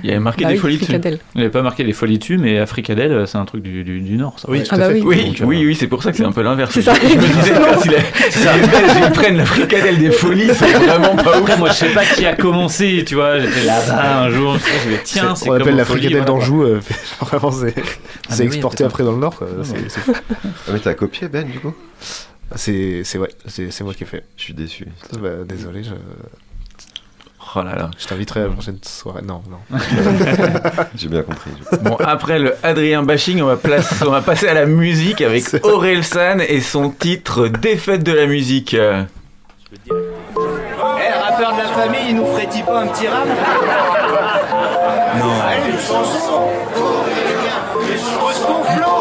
[0.03, 0.93] Il y avait marqué Bah des oui, folies dessus.
[0.93, 1.01] Il
[1.37, 3.85] n'y avait pas marqué les folies dessus, mais à fricadelle, euh, c'est un truc du,
[3.85, 4.49] du, du Nord, ça.
[4.51, 4.65] Oui, Ouais.
[4.65, 5.01] tout Ah à bah fait.
[5.01, 5.03] oui.
[5.05, 6.71] Oui, Donc, euh, oui, oui, c'est pour ça que c'est un peu l'inverse.
[6.73, 6.95] C'est ça.
[6.95, 10.73] Je me disais, si, la- si les Belges ils prennent la fricadelle des folies, c'est
[10.73, 11.59] vraiment pas ouf.
[11.59, 13.39] Moi, je sais pas qui a commencé, tu vois.
[13.41, 16.25] J'étais là-bas un jour, je me dit, tiens, c'est on comme appelle la fricadelle voilà.
[16.27, 16.63] d'Anjou.
[16.63, 16.81] euh,
[17.21, 17.75] Vraiment, c'est
[18.31, 19.37] Ah, exporté après dans le Nord.
[19.37, 19.49] quoi.
[19.51, 20.13] Ah, C'est- fou.
[20.15, 21.75] Ah, mais t'as copié, Ben, du coup?
[22.55, 24.25] C'est c'est ouais, c'est c'est moi qui ai fait.
[24.37, 24.87] Je suis déçu.
[25.21, 25.91] Bah, désolé, je,
[27.55, 27.91] Oh là là.
[27.99, 29.23] je t'inviterai à la prochaine soirée.
[29.23, 29.79] Non, non.
[30.95, 31.51] J'ai bien compris.
[31.83, 35.45] Bon, après le Adrien bashing, on va, place- on va passer à la musique avec
[35.65, 38.75] Aurel San et son titre Défaite de la musique.
[38.75, 39.07] Eh,
[41.23, 43.27] rappeur de la famille, il nous ferait-il pas un petit rap?
[45.19, 45.33] Non.
[45.49, 46.49] Allez, une chanson
[48.21, 48.97] Pose ton flow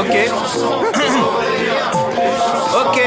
[0.00, 0.16] Ok.
[2.86, 2.98] ok.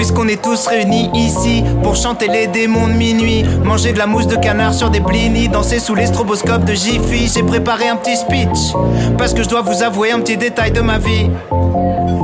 [0.00, 4.26] Puisqu'on est tous réunis ici pour chanter les démons de minuit, manger de la mousse
[4.26, 8.16] de canard sur des blinis, danser sous les stroboscopes de Jiffy, j'ai préparé un petit
[8.16, 8.72] speech
[9.18, 11.28] parce que je dois vous avouer un petit détail de ma vie.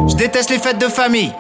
[0.09, 1.35] Je déteste les fêtes de famille.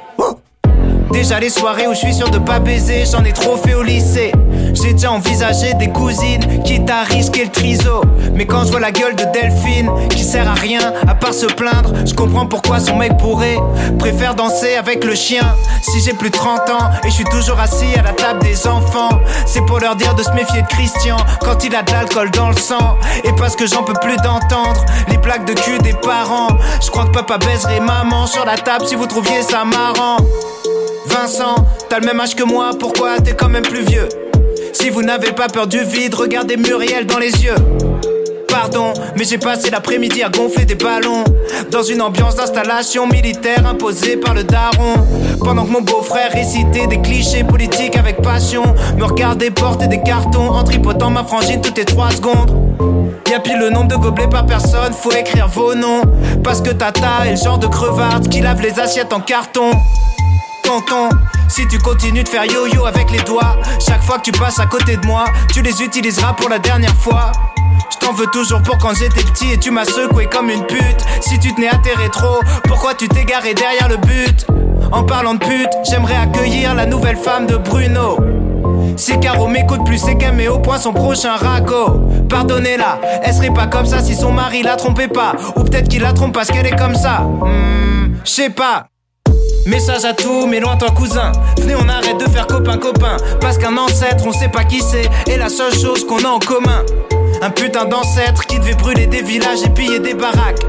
[1.10, 3.82] Déjà les soirées où je suis sûr de pas baiser, j'en ai trop fait au
[3.82, 4.32] lycée.
[4.76, 8.02] J'ai déjà envisagé des cousines, quitte à risquer le triso.
[8.34, 11.46] Mais quand je vois la gueule de Delphine, qui sert à rien à part se
[11.46, 13.56] plaindre, je comprends pourquoi son mec pourrait
[13.98, 15.44] préfère danser avec le chien.
[15.80, 18.66] Si j'ai plus de 30 ans et je suis toujours assis à la table des
[18.66, 22.30] enfants, c'est pour leur dire de se méfier de Christian quand il a de l'alcool
[22.30, 22.98] dans le sang.
[23.24, 26.48] Et parce que j'en peux plus d'entendre les plaques de cul des parents.
[26.82, 30.18] Je crois que papa baiserait maman sur la table si vous trouviez ça marrant.
[31.06, 31.54] Vincent,
[31.88, 34.08] t'as le même âge que moi, pourquoi t'es quand même plus vieux?
[34.78, 37.54] Si vous n'avez pas peur du vide, regardez Muriel dans les yeux.
[38.46, 41.24] pardon, mais j'ai passé l'après-midi à gonfler des ballons.
[41.70, 44.94] Dans une ambiance d'installation militaire imposée par le daron.
[45.42, 48.64] Pendant que mon beau-frère récitait des clichés politiques avec passion.
[48.98, 52.54] Me regardait porter des cartons en tripotant ma frangine toutes les 3 secondes.
[53.30, 56.02] Y'a pile le nombre de gobelets par personne, faut écrire vos noms.
[56.44, 59.70] Parce que Tata est le genre de crevarde qui lave les assiettes en carton.
[61.48, 64.66] Si tu continues de faire yo-yo avec les doigts, chaque fois que tu passes à
[64.66, 67.32] côté de moi, tu les utiliseras pour la dernière fois.
[67.90, 71.04] Je t'en veux toujours pour quand j'étais petit et tu m'as secoué comme une pute.
[71.20, 74.46] Si tu tenais à tes rétros, pourquoi tu t'es garé derrière le but?
[74.92, 78.18] En parlant de pute, j'aimerais accueillir la nouvelle femme de Bruno.
[78.96, 82.08] Si Caro m'écoute plus, c'est qu'elle met au point son prochain ragot.
[82.28, 85.32] Pardonnez-la, elle serait pas comme ça si son mari la trompait pas.
[85.56, 87.20] Ou peut-être qu'il la trompe parce qu'elle est comme ça.
[87.20, 88.88] Hmm, je sais pas.
[89.66, 91.32] Message à tous mes lointains cousins.
[91.58, 93.16] Venez, on arrête de faire copain-copain.
[93.40, 95.10] Parce qu'un ancêtre, on sait pas qui c'est.
[95.26, 96.84] Et la seule chose qu'on a en commun.
[97.42, 100.64] Un putain d'ancêtre qui devait brûler des villages et piller des baraques.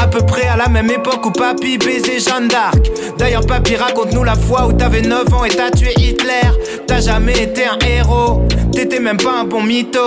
[0.00, 2.90] À peu près à la même époque où papy baisait Jeanne d'Arc.
[3.18, 6.50] D'ailleurs, papy, raconte-nous la fois où t'avais 9 ans et t'as tué Hitler.
[6.86, 10.00] T'as jamais été un héros, t'étais même pas un bon mytho.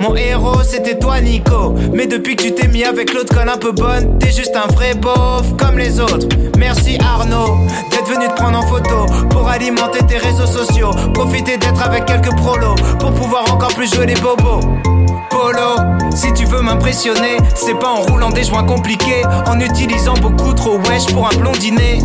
[0.00, 1.74] Mon héros, c'était toi, Nico.
[1.92, 4.72] Mais depuis que tu t'es mis avec l'autre conne un peu bonne, t'es juste un
[4.72, 6.28] vrai beauf comme les autres.
[6.58, 10.90] Merci Arnaud d'être venu te prendre en photo pour alimenter tes réseaux sociaux.
[11.14, 14.60] Profiter d'être avec quelques prolos pour pouvoir encore plus jouer les bobos.
[16.14, 20.78] Si tu veux m'impressionner, c'est pas en roulant des joints compliqués, en utilisant beaucoup trop
[20.78, 21.98] wesh pour un blondinet.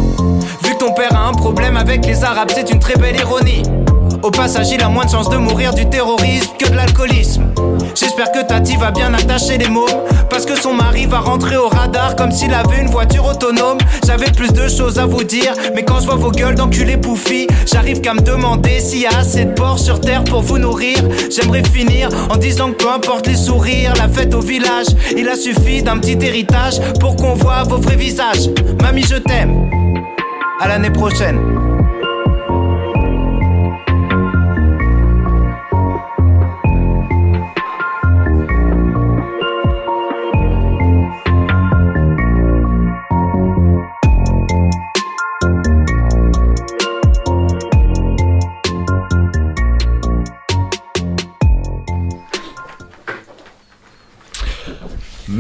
[0.64, 3.64] Vu que ton père a un problème avec les arabes, c'est une très belle ironie.
[4.24, 7.46] Au passage, il a moins de chances de mourir du terrorisme que de l'alcoolisme.
[7.96, 9.88] J'espère que Tati va bien attacher les mots,
[10.30, 13.80] parce que son mari va rentrer au radar comme s'il avait une voiture autonome.
[14.06, 17.48] J'avais plus de choses à vous dire, mais quand je vois vos gueules d'enculés bouffis,
[17.66, 20.98] j'arrive qu'à me demander s'il y a assez de porcs sur terre pour vous nourrir.
[21.32, 25.36] J'aimerais finir en disant que peu importe les sourires, la fête au village, il a
[25.36, 28.50] suffi d'un petit héritage pour qu'on voit vos vrais visages.
[28.82, 29.68] Mamie, je t'aime.
[30.60, 31.71] À l'année prochaine.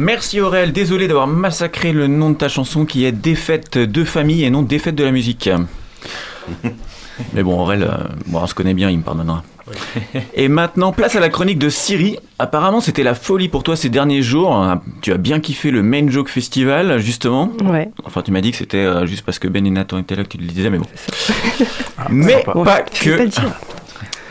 [0.02, 4.44] Merci Aurel, désolé d'avoir massacré le nom de ta chanson qui est Défaite de famille
[4.44, 5.48] et non Défaite de la musique.
[7.34, 9.44] Mais bon, Aurel, euh, bon, on se connaît bien, il me pardonnera.
[10.34, 12.18] Et maintenant, place à la chronique de Siri.
[12.40, 14.66] Apparemment, c'était la folie pour toi ces derniers jours.
[15.04, 17.52] Tu as bien kiffé le Main Joke Festival, justement.
[17.64, 17.92] Ouais.
[18.04, 20.24] Enfin, tu m'as dit que c'était euh, juste parce que Ben et Nathan étaient là
[20.24, 20.88] que tu le disais, mais bon.
[22.10, 23.30] mais Bon, pas que.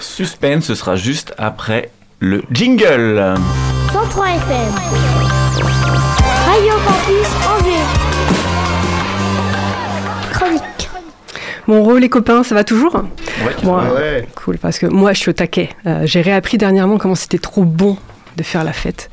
[0.00, 3.36] Suspense, ce sera juste après le jingle.
[3.92, 5.09] 103 FM.
[6.50, 7.86] Radio Campus Angers.
[10.32, 10.90] Chronique.
[11.66, 12.92] Mon rôle, les copains, ça va toujours
[13.62, 14.28] Bon, Ouais, euh, ouais.
[14.34, 15.68] Cool, parce que moi, je suis au taquet.
[15.86, 17.96] Euh, J'ai réappris dernièrement comment c'était trop bon
[18.36, 19.10] de faire la fête.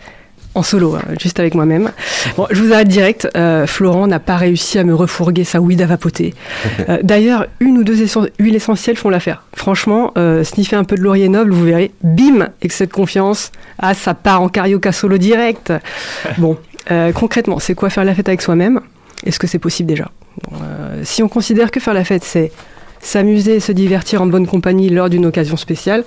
[0.56, 1.92] En solo, euh, juste avec moi-même.
[2.36, 3.28] Bon, je vous arrête direct.
[3.38, 6.34] euh, Florent n'a pas réussi à me refourguer sa weed à vapoter.
[6.90, 9.44] Euh, D'ailleurs, une ou deux essen- huiles essentielles font l'affaire.
[9.56, 13.52] Franchement, euh, sniffer un peu de laurier noble, vous verrez, bim, excès de confiance.
[13.78, 15.74] Ah, ça part en carioca solo direct.
[16.40, 16.58] Bon,
[16.92, 18.82] euh, concrètement, c'est quoi faire la fête avec soi-même?
[19.26, 20.12] Est-ce que c'est possible déjà?
[20.50, 22.52] Bon, euh, Si on considère que faire la fête, c'est
[23.00, 26.04] s'amuser et se divertir en bonne compagnie lors d'une occasion spéciale,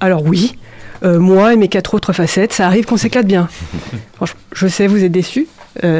[0.00, 0.58] alors oui,
[1.02, 3.48] euh, moi et mes quatre autres facettes, ça arrive qu'on s'éclate bien.
[4.14, 5.46] Franchement, je sais, vous êtes déçus,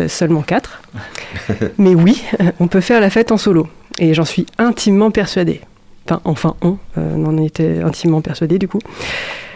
[0.08, 0.82] seulement quatre.
[1.78, 2.22] Mais oui,
[2.60, 3.68] on peut faire la fête en solo.
[3.98, 5.60] Et j'en suis intimement persuadée.
[6.08, 6.54] Enfin, enfin
[6.96, 8.78] on en était intimement persuadé du coup.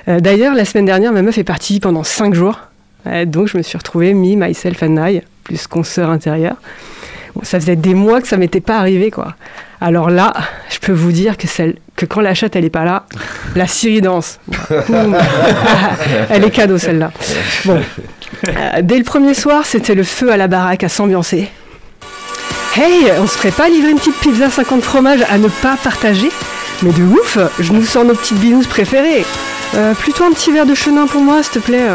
[0.09, 2.59] D'ailleurs, la semaine dernière, ma meuf est partie pendant cinq jours.
[3.07, 6.57] Euh, donc je me suis retrouvée me, myself and I, plus consoeur intérieure.
[7.43, 9.35] Ça faisait des mois que ça m'était pas arrivé, quoi.
[9.81, 10.35] Alors là,
[10.69, 13.05] je peux vous dire que, celle, que quand la chatte, elle est pas là,
[13.57, 14.39] la Syrie danse.
[16.31, 17.13] Elle est cadeau, celle-là.
[17.65, 17.81] Bon.
[18.49, 21.49] Euh, dès le premier soir, c'était le feu à la baraque à s'ambiancer.
[22.77, 26.29] Hey, on se ferait pas livrer une petite pizza 50 fromages à ne pas partager?
[26.83, 29.25] Mais de ouf, je nous sors nos petites binous préférées.
[29.75, 31.87] Euh, plutôt un petit verre de chenin pour moi, s'il te plaît.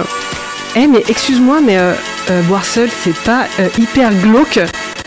[0.76, 1.94] Eh, mais excuse-moi, mais euh,
[2.30, 4.60] euh, boire seul, c'est pas euh, hyper glauque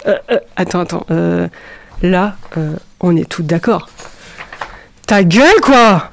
[0.07, 0.17] Euh,
[0.57, 1.07] Attends, attends.
[2.03, 2.37] là,
[3.01, 3.89] on est toutes d'accord.
[5.07, 6.11] Ta gueule, quoi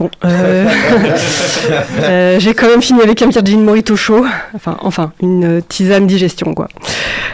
[0.00, 0.66] Bon, euh,
[2.02, 4.26] euh, j'ai quand même fini avec un petit gin morito chaud.
[4.82, 6.68] Enfin, une euh, tisane digestion, quoi.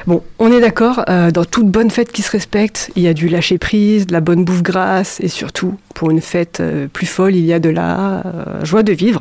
[0.07, 3.29] Bon, on est d'accord, dans toute bonne fête qui se respecte, il y a du
[3.29, 6.63] lâcher prise, de la bonne bouffe grasse, et surtout, pour une fête
[6.95, 8.23] plus folle, il y a de la
[8.63, 9.21] joie de vivre.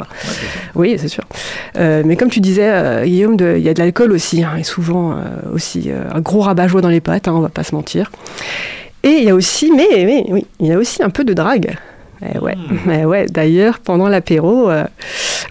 [0.75, 1.25] Oui, c'est sûr.
[1.75, 5.17] Mais comme tu disais, Guillaume, il y a de l'alcool aussi, hein, et souvent
[5.54, 8.10] aussi un gros rabat-joie dans les pattes, hein, on va pas se mentir.
[9.04, 11.78] Et il y a aussi, mais oui, il y a aussi un peu de drague.
[12.22, 12.56] Eh ouais,
[12.92, 13.26] eh ouais.
[13.28, 14.86] D'ailleurs, pendant l'apéro, euh,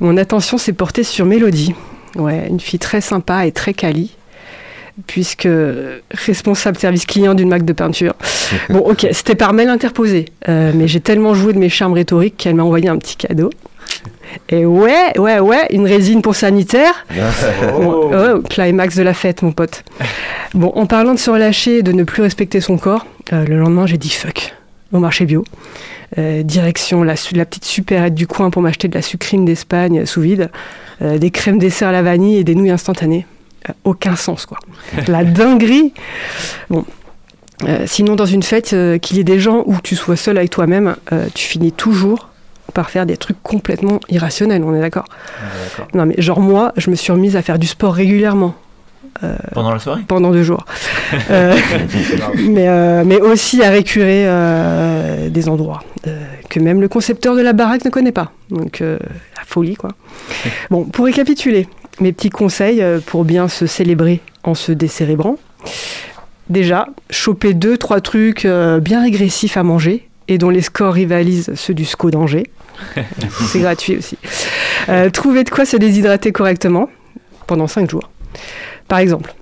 [0.01, 1.75] mon attention s'est portée sur Mélodie.
[2.17, 4.17] Ouais, une fille très sympa et très quali,
[5.07, 5.49] puisque
[6.11, 8.15] responsable service client d'une marque de peinture.
[8.71, 12.39] Bon, ok, c'était par mail interposé, euh, mais j'ai tellement joué de mes charmes rhétoriques
[12.39, 13.51] qu'elle m'a envoyé un petit cadeau.
[14.49, 17.07] Et ouais, ouais, ouais, une résine pour sanitaire.
[17.79, 19.85] Au climax de la fête, mon pote.
[20.55, 23.59] Bon, en parlant de se relâcher et de ne plus respecter son corps, euh, le
[23.59, 24.55] lendemain, j'ai dit fuck
[24.93, 25.45] au marché bio.
[26.17, 30.51] Euh, direction la, petite supérette du coin pour m'acheter de la sucrine d'Espagne sous vide,
[31.03, 33.27] euh, des crèmes dessert à la vanille et des nouilles instantanées.
[33.69, 34.59] Euh, aucun sens, quoi.
[35.07, 35.93] la dinguerie.
[36.71, 36.85] Bon.
[37.65, 40.17] Euh, sinon, dans une fête, euh, qu'il y ait des gens ou que tu sois
[40.17, 42.29] seul avec toi-même, euh, tu finis toujours
[42.75, 45.07] par faire des trucs complètement irrationnels, on est d'accord
[45.95, 48.55] Non, mais genre moi, je me suis remise à faire du sport régulièrement
[49.53, 50.65] Pendant la soirée pendant deux jours.
[51.31, 51.57] Euh,
[52.37, 57.41] mais, euh, mais aussi à récurer euh, des endroits euh, que même le concepteur de
[57.41, 58.33] la baraque ne connaît pas.
[58.51, 58.99] Donc, euh,
[59.37, 59.91] la folie, quoi.
[60.71, 61.67] Bon, pour récapituler,
[62.01, 65.37] mes petits conseils euh, pour bien se célébrer en se décérébrant.
[66.51, 71.53] Déjà, choper deux, trois trucs euh, bien régressifs à manger et dont les scores rivalisent
[71.55, 72.51] ceux du SCO d'Angers.
[73.47, 74.19] C'est gratuit aussi.
[74.89, 76.89] Euh, trouver de quoi se déshydrater correctement
[77.47, 78.11] pendant cinq jours.
[78.89, 79.35] Par exemple,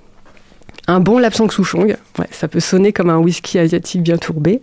[0.87, 4.61] un bon lapsang souchong, ouais, ça peut sonner comme un whisky asiatique bien tourbé,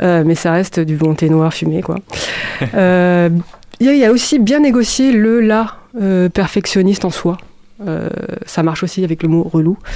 [0.00, 1.96] euh, mais ça reste du bon thé noir fumé, quoi.
[2.74, 3.28] Euh,
[3.80, 7.36] Il y, y a aussi bien négocier le là euh, perfectionniste en soi.
[7.86, 8.08] Euh,
[8.46, 9.76] ça marche aussi avec le mot relou.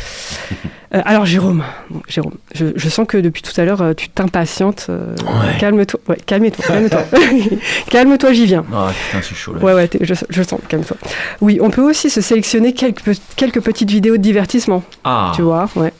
[0.94, 1.64] Euh, alors Jérôme,
[2.08, 4.86] Jérôme, je, je sens que depuis tout à l'heure euh, tu t'impatientes.
[4.88, 5.58] euh, Ouais.
[5.58, 7.02] Calme-toi, ouais, calme-toi, calme-toi,
[7.90, 8.64] calme-toi, j'y viens.
[8.72, 9.64] Ah putain, c'est chaud là.
[9.64, 10.96] Ouais, ouais, je, je sens, calme-toi.
[11.40, 15.42] Oui, on peut aussi se sélectionner quelques, pe- quelques petites vidéos de divertissement, Ah, tu
[15.42, 15.92] vois, ouais.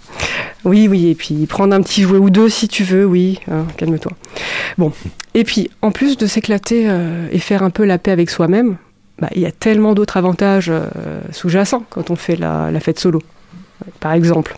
[0.65, 3.67] Oui, oui, et puis prendre un petit jouet ou deux si tu veux, oui, hein,
[3.77, 4.13] calme-toi.
[4.79, 4.93] Bon,
[5.35, 6.89] et puis en plus de s'éclater
[7.33, 8.77] et faire un peu la paix avec soi-même,
[9.19, 10.87] bah, il y a tellement d'autres avantages euh,
[11.33, 13.23] sous-jacents quand on fait la, la fête solo.
[14.01, 14.57] Par exemple,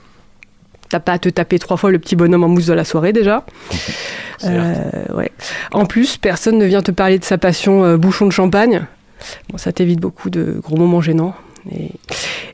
[0.89, 3.13] t'as pas à te taper trois fois le petit bonhomme en mousse de la soirée
[3.13, 3.45] déjà.
[4.45, 4.75] Euh,
[5.17, 5.33] ouais.
[5.73, 8.87] En plus, personne ne vient te parler de sa passion euh, bouchon de champagne.
[9.51, 11.35] Bon, ça t'évite beaucoup de gros moments gênants.
[11.73, 11.91] Et,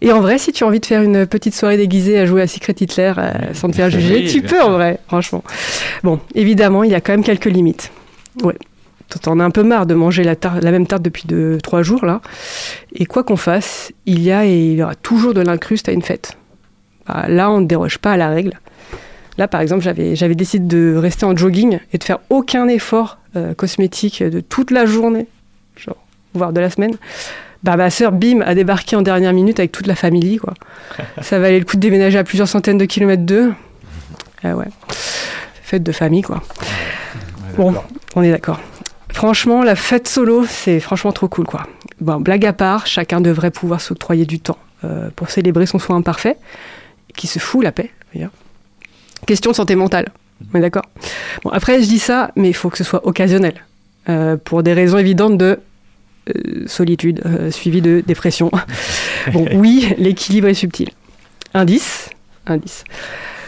[0.00, 2.40] et en vrai, si tu as envie de faire une petite soirée déguisée à jouer
[2.40, 5.44] à Secret Hitler euh, sans te faire juger, Oui, tu peux en vrai, franchement.
[6.02, 7.92] Bon, évidemment, il y a quand même quelques limites.
[8.42, 8.56] Ouais.
[9.22, 12.20] T'en as un peu marre de manger la, même tarte depuis deux, trois jours là.
[12.94, 15.92] Et quoi qu'on fasse, il y a et il y aura toujours de l'incruste à
[15.92, 16.36] une fête.
[17.06, 18.52] Bah, là, on ne déroge pas à la règle.
[19.36, 23.52] Là, par exemple, j'avais décidé de rester en jogging et de faire aucun effort euh,
[23.54, 25.26] cosmétique de toute la journée,
[25.76, 25.96] genre,
[26.34, 26.96] voire de la semaine.
[27.64, 30.54] Bah, ma sœur, bim, a débarqué en dernière minute avec toute la famille, quoi.
[31.22, 33.52] Ça valait le coup de déménager à plusieurs centaines de kilomètres d'eux.
[34.42, 34.66] Ah ouais.
[35.62, 36.42] Fête de famille, quoi.
[37.56, 37.74] Bon,
[38.14, 38.60] on est d'accord.
[39.14, 41.68] Franchement, la fête solo, c'est franchement trop cool, quoi.
[42.00, 45.94] Bon, blague à part, chacun devrait pouvoir s'octroyer du temps euh, pour célébrer son soin
[45.94, 46.36] imparfait,
[47.16, 48.32] qui se fout la paix, d'ailleurs.
[49.24, 50.08] Question de santé mentale,
[50.52, 50.82] on est d'accord?
[51.44, 53.64] Bon, après, je dis ça, mais il faut que ce soit occasionnel,
[54.08, 55.60] euh, pour des raisons évidentes de
[56.28, 57.22] euh, solitude,
[57.52, 58.50] suivie de dépression.
[59.32, 60.90] bon, oui, l'équilibre est subtil.
[61.54, 62.10] Indice,
[62.46, 62.82] indice.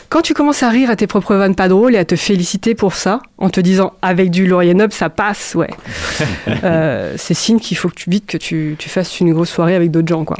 [0.08, 2.74] Quand tu commences à rire à tes propres vannes pas drôles et à te féliciter
[2.74, 5.70] pour ça, en te disant avec du laurier noble ça passe, ouais,
[6.64, 9.74] euh, c'est signe qu'il faut que tu vite que tu, tu fasses une grosse soirée
[9.74, 10.36] avec d'autres gens, quoi.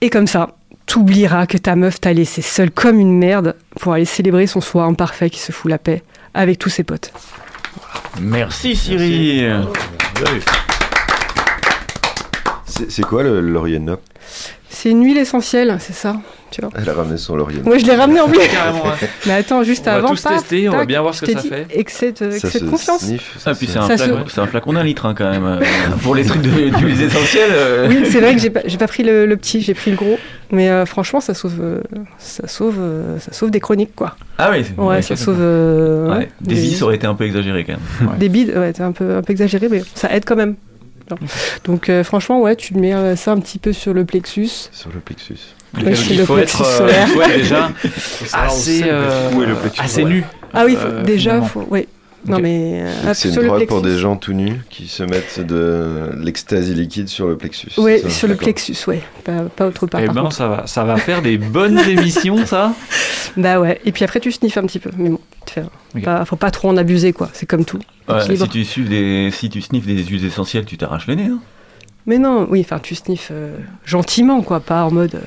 [0.00, 0.50] Et comme ça,
[0.86, 4.86] t'oublieras que ta meuf t'a laissé seule comme une merde pour aller célébrer son soir
[4.86, 6.02] imparfait qui se fout la paix
[6.34, 7.12] avec tous ses potes.
[8.20, 9.44] Merci Siri.
[12.88, 14.02] C'est quoi le laurier nope
[14.68, 16.16] C'est une huile essentielle, c'est ça,
[16.56, 16.70] tu vois.
[16.82, 18.38] Elle a ramené son laurier Moi, je l'ai ramené en plus.
[18.48, 19.08] Carrément, ouais.
[19.26, 21.32] Mais attends, juste On va avant, tous paf, tester, on va bien voir ce que
[21.32, 21.66] ça dit, fait.
[21.70, 23.04] Excès de, Ça excès de se confiance.
[23.44, 25.44] Ah, puis c'est un, Ça flacon- se- c'est un flacon d'un litre hein, quand même.
[25.44, 25.60] euh,
[26.02, 27.50] Pour les trucs de- d'huiles essentielles.
[27.52, 27.88] euh.
[27.88, 30.18] Oui, c'est vrai que j'ai pas, pas pris le, le petit, j'ai pris le gros.
[30.52, 31.80] Mais euh, franchement, ça sauve, euh,
[32.18, 32.76] ça sauve,
[33.18, 34.16] ça sauve des chroniques, quoi.
[34.38, 35.38] Ah oui, c'est- Ouais, ça sauve.
[35.40, 38.08] euh, Ouais, Des des- is aurait été un peu exagéré quand même.
[38.10, 38.16] Ouais.
[38.18, 40.54] Des bides, ouais, c'est un peu, un peu exagéré, mais ça aide quand même.
[41.64, 44.48] Donc euh, franchement, ouais, tu mets euh, ça un petit peu sur le plexus.
[44.72, 45.34] Sur le plexus.
[45.76, 47.70] Ouais, il le faut plexus être, euh, il faut être déjà
[48.32, 49.30] assez, euh,
[49.78, 50.24] assez nu.
[50.54, 51.86] Ah oui, faut- Euh, déjà, faut, ouais.
[52.28, 53.66] Non, mais euh, C'est une drogue plexus.
[53.66, 57.70] pour des gens tout nus qui se mettent de l'ecstasy liquide sur le plexus.
[57.70, 59.02] Ça sur le plexus, ouais.
[59.24, 60.00] Pas, pas autre part.
[60.02, 60.34] Eh par ben, contre.
[60.36, 62.72] ça va, ça va faire des bonnes émissions, ça.
[63.36, 63.80] Bah ouais.
[63.84, 64.90] Et puis après, tu sniffes un petit peu.
[64.96, 66.02] Mais bon, tu fais, Ok.
[66.02, 67.28] pas- faut pas trop en abuser, quoi.
[67.32, 67.80] C'est comme tout.
[68.08, 71.24] Ouais, si tu suives des, si tu sniffes des huiles essentielles, tu t'arraches le nez.
[71.26, 71.38] Hein
[72.06, 74.60] Mais non, oui, enfin, tu sniffes euh, gentiment, quoi.
[74.60, 75.14] Pas en mode.
[75.16, 75.20] euh,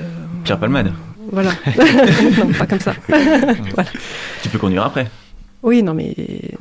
[0.43, 0.91] Pierre Palmade.
[1.31, 1.51] Voilà.
[2.37, 2.93] non, pas comme ça.
[4.41, 5.07] Tu peux conduire après.
[5.63, 6.15] Oui, non, mais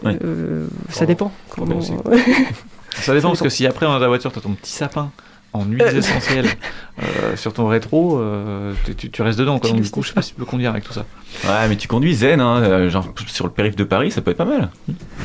[0.04, 1.32] euh, ça dépend.
[1.50, 1.80] Comment...
[2.94, 5.10] Ça dépend, parce que si après, dans ta voiture, t'as ton petit sapin
[5.52, 6.46] en huiles essentielles
[7.02, 9.58] euh, sur ton rétro, euh, tu, tu- tu restes dedans.
[9.60, 9.70] Quoi.
[9.70, 11.04] Tu Donc, du coup, je sais pas si tu peux conduire avec tout ça.
[11.44, 14.32] Ouais, mais tu conduis zen, hein, euh, genre sur le périph' de Paris, ça peut
[14.32, 14.70] être pas mal.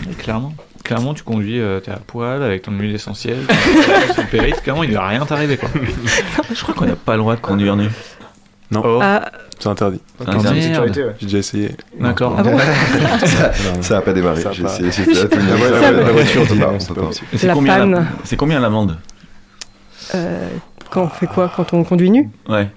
[0.09, 0.53] Et clairement.
[0.83, 3.39] Clairement, tu conduis, euh, t'es à poil avec ton huile essentielle,
[4.13, 5.57] sur le périph', clairement, il ne va rien t'arriver.
[5.57, 5.69] quoi.
[6.53, 7.88] Je crois qu'on n'a pas le droit de conduire nu.
[8.73, 10.01] Non, Oh, Ah, c'est interdit.
[10.19, 10.59] Ah, interdit.
[10.59, 10.63] merde.
[10.75, 11.15] Sécurité, ouais.
[11.19, 11.71] J'ai déjà essayé.
[11.99, 12.36] D'accord.
[12.38, 12.57] ah bon
[13.81, 14.41] Ça a pas démarré.
[14.41, 16.41] Ça a J'ai pas- essayé, j'ai fait la voiture,
[17.38, 18.07] c'est combien, la- panne.
[18.23, 18.97] c'est combien l'amende?
[20.15, 20.47] Euh,
[20.89, 21.51] quand on fait quoi?
[21.55, 22.29] Quand on conduit nu?
[22.49, 22.67] Ouais.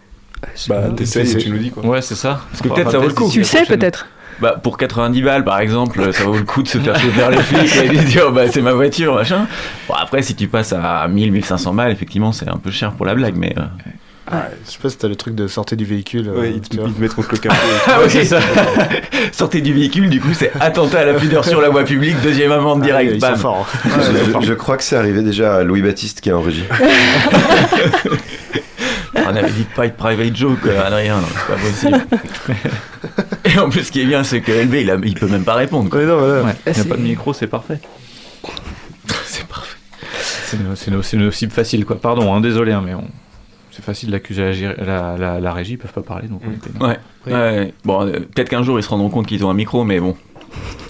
[0.69, 1.85] Bah, C'est- t'essayes et tu nous dis quoi.
[1.85, 2.41] Ouais, c'est ça.
[2.51, 3.29] Parce que peut-être ça vaut le coup.
[3.31, 4.07] Tu le sais peut-être
[4.41, 7.39] Bah, pour 90 balles, par exemple, ça vaut le coup de se faire choper les
[7.39, 9.47] flics et de dire, bah, c'est ma voiture, machin.
[9.89, 13.07] Bon, après, si tu passes à 1000, 1500 balles, effectivement, c'est un peu cher pour
[13.07, 13.55] la blague, mais.
[13.57, 13.63] euh,
[14.31, 16.29] Ouais, je sais pas si t'as le truc de sortir du véhicule.
[16.29, 17.57] euh, Ouais, ils te, ils te mettent contre le capot.
[17.87, 18.41] Ah oui, c'est ça.
[19.33, 22.51] Sortez du véhicule, du coup, c'est attentat à la pudeur sur la voie publique, deuxième
[22.53, 23.13] amende Ah, direct.
[23.15, 23.37] ils bam.
[23.37, 23.69] forts.
[23.85, 23.89] hein.
[24.01, 26.65] Je, je- je crois que c'est arrivé déjà à Louis Baptiste qui est en régie.
[29.29, 32.07] On avait dit pas être private joke, euh, Adrien, non, c'est pas possible.
[33.45, 35.45] Et en plus, ce qui est bien, c'est que LB, il, a- il peut même
[35.45, 35.89] pas répondre.
[35.91, 36.01] quoi.
[36.01, 36.43] Ouais, non, voilà.
[36.45, 37.81] Ouais, il n'y a pas de micro, c'est parfait.
[39.25, 39.77] C'est parfait.
[40.21, 41.99] C'est une, une- une cible facile, quoi.
[42.01, 43.09] Pardon, hein, désolé, hein, mais on-
[43.77, 46.51] c'est facile d'accuser la, gé- la, la- la régie, ils peuvent pas parler, donc on
[46.53, 46.71] était-
[47.33, 47.73] Ouais.
[47.85, 50.17] Bon, euh, peut-être qu'un jour, ils se rendront compte qu'ils ont un micro, mais bon.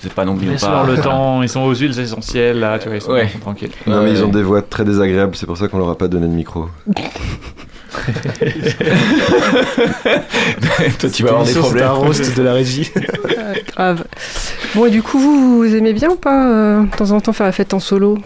[0.01, 0.46] C'est pas non plus.
[0.49, 0.92] Laisse-leur pas...
[0.92, 3.29] le temps, ils sont aux huiles essentielles, là, tu vois, ils sont, Ouais.
[3.35, 3.70] ils tranquilles.
[3.88, 6.07] Non, mais ils ont des voix très désagréables, c'est pour ça qu'on leur a pas
[6.07, 6.68] donné de micro.
[10.99, 11.87] Toi, tu vas avoir des c'est problèmes.
[11.87, 12.90] un roast de la régie.
[12.96, 14.05] Euh, Grave.
[14.75, 17.33] Bon, et du coup, vous, vous aimez bien ou pas euh, de temps en temps
[17.33, 18.18] faire la fête en solo?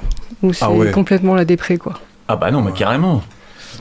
[0.42, 0.90] Ou c'est Ah ouais.
[0.90, 1.94] complètement la dépré, quoi?
[2.29, 3.23] Ah bah non, mais carrément.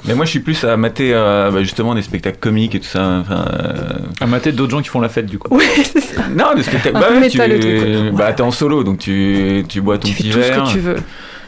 [0.05, 2.88] Mais moi, je suis plus à mater euh, bah, justement des spectacles comiques et tout
[2.88, 3.19] ça.
[3.21, 5.49] Enfin, euh, À mater d'autres gens qui font la fête, du coup.
[5.55, 6.27] Oui, c'est ça.
[6.29, 6.95] Non, des spectacles.
[6.95, 7.67] Un bah, peu ouais, métal, tu...
[7.67, 10.41] le truc, bah, t'es en solo, donc tu, tu bois ton Tu fais petit tout
[10.41, 10.63] ce verre.
[10.63, 10.95] que tu veux.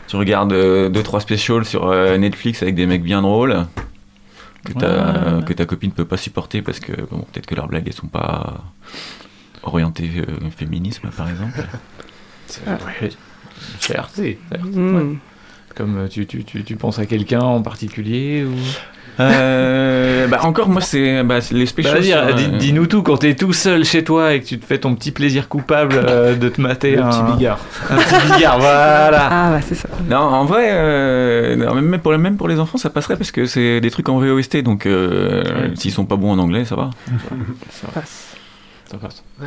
[0.08, 3.66] Tu regardes 2-3 specials sur euh, Netflix avec des mecs bien drôles.
[4.66, 4.88] Que, ta-
[5.38, 7.94] Ouais, que ta copine peut pas supporter parce que bon, peut-être que leurs blagues elles
[7.94, 8.64] sont pas
[9.64, 11.64] orientées euh, féminisme par exemple.
[12.68, 12.72] Ah.
[13.02, 13.10] Ouais,
[13.80, 14.62] Certes, certes.
[15.72, 15.78] Mm.
[15.78, 18.54] Comme euh, tu, tu, tu, tu penses à quelqu'un en particulier ou...
[19.20, 22.30] Euh, bah encore moi c'est bah, c'est les Bah, specials.
[22.30, 24.78] euh, dis- dis-nous tout, quand t'es tout seul chez toi et que tu te fais
[24.80, 27.60] ton petit plaisir coupable euh, de te mater un, petit bigard.
[27.90, 29.28] un petit bigard, voilà.
[29.30, 29.90] Ah, bah, c'est ça.
[30.10, 33.46] Non, en vrai, euh, non, même, pour, même pour les enfants, ça passerait parce que
[33.46, 35.72] c'est des trucs en VOST, donc euh, Ouais.
[35.76, 36.90] s'ils sont pas bons en anglais, ça va.
[37.70, 38.31] Ça passe.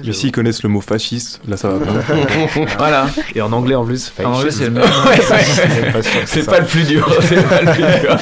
[0.04, 1.92] Mais s'ils connaissent le mot fasciste, là ça va pas.
[2.78, 3.07] Voilà.
[3.35, 4.12] Et en anglais en plus.
[4.24, 4.85] En anglais, c'est le même.
[6.26, 7.09] C'est pas C'est le plus dur.
[7.22, 8.16] C'est pas le plus dur.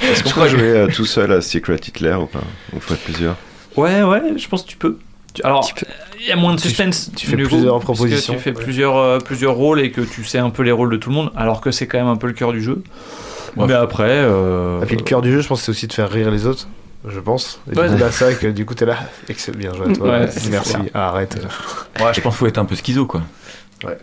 [0.10, 2.40] Est-ce qu'on peut jouer euh, tout seul à Secret Hitler ou pas?
[2.74, 3.36] Ou faut être plusieurs
[3.76, 4.96] Ouais, ouais, je pense que tu peux.
[5.34, 5.84] Tu- Alors, Tu
[6.20, 7.10] il y a moins de Tu- suspense.
[7.16, 8.34] tu fais du plusieurs propositions.
[8.34, 10.96] Tu fais plusieurs, euh, plusieurs rôles et que tu sais un peu les rôles de
[10.96, 12.82] tout le monde, alors que c'est quand même un peu le cœur du jeu.
[13.56, 13.66] Ouais.
[13.68, 14.08] Mais après.
[14.10, 16.46] euh, Et puis le cœur du jeu, je pense, c'est aussi de faire rire les
[16.46, 16.66] autres.
[17.08, 17.60] Je pense.
[17.72, 17.88] Et Ouais.
[17.88, 18.96] du coup, là, c'est vrai que du coup, t'es là.
[19.28, 20.08] Excellent, bien joué à toi.
[20.10, 20.74] Ouais, Merci.
[20.92, 21.34] Ah, arrête.
[21.98, 23.22] Ouais, je pense qu'il faut être un peu schizo, quoi.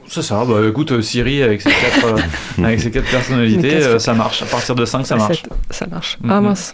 [0.07, 2.17] C'est ça, bah écoute, euh, Siri avec ses quatre, euh,
[2.63, 4.41] avec ses quatre personnalités, euh, ça marche.
[4.41, 5.43] À partir de 5, ça marche.
[5.69, 6.17] Ça marche.
[6.21, 6.31] Mhm.
[6.31, 6.73] Ah, mince.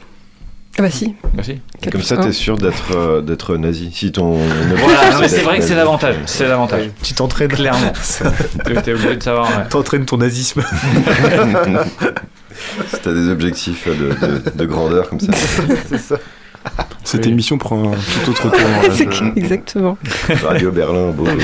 [0.79, 1.13] Ah, bah si.
[1.36, 1.59] Merci.
[1.91, 3.91] Comme ça, t'es sûr d'être euh, d'être nazi.
[3.93, 4.38] Si ton.
[4.77, 6.15] Voilà, c'est vrai que c'est l'avantage.
[6.25, 6.89] C'est l'avantage.
[7.03, 7.49] Tu t'entraînes.
[7.49, 7.91] Clairement.
[8.63, 9.49] T'es t'es obligé de savoir.
[9.49, 9.67] ouais.
[9.69, 10.63] T'entraînes ton nazisme.
[12.88, 13.94] si t'as des objectifs de,
[14.28, 15.32] de- de grandeur comme ça.
[17.04, 17.32] Cette Oui.
[17.34, 19.98] émission prend un tout autre que- Exactement.
[20.44, 21.28] Radio Berlin, beau.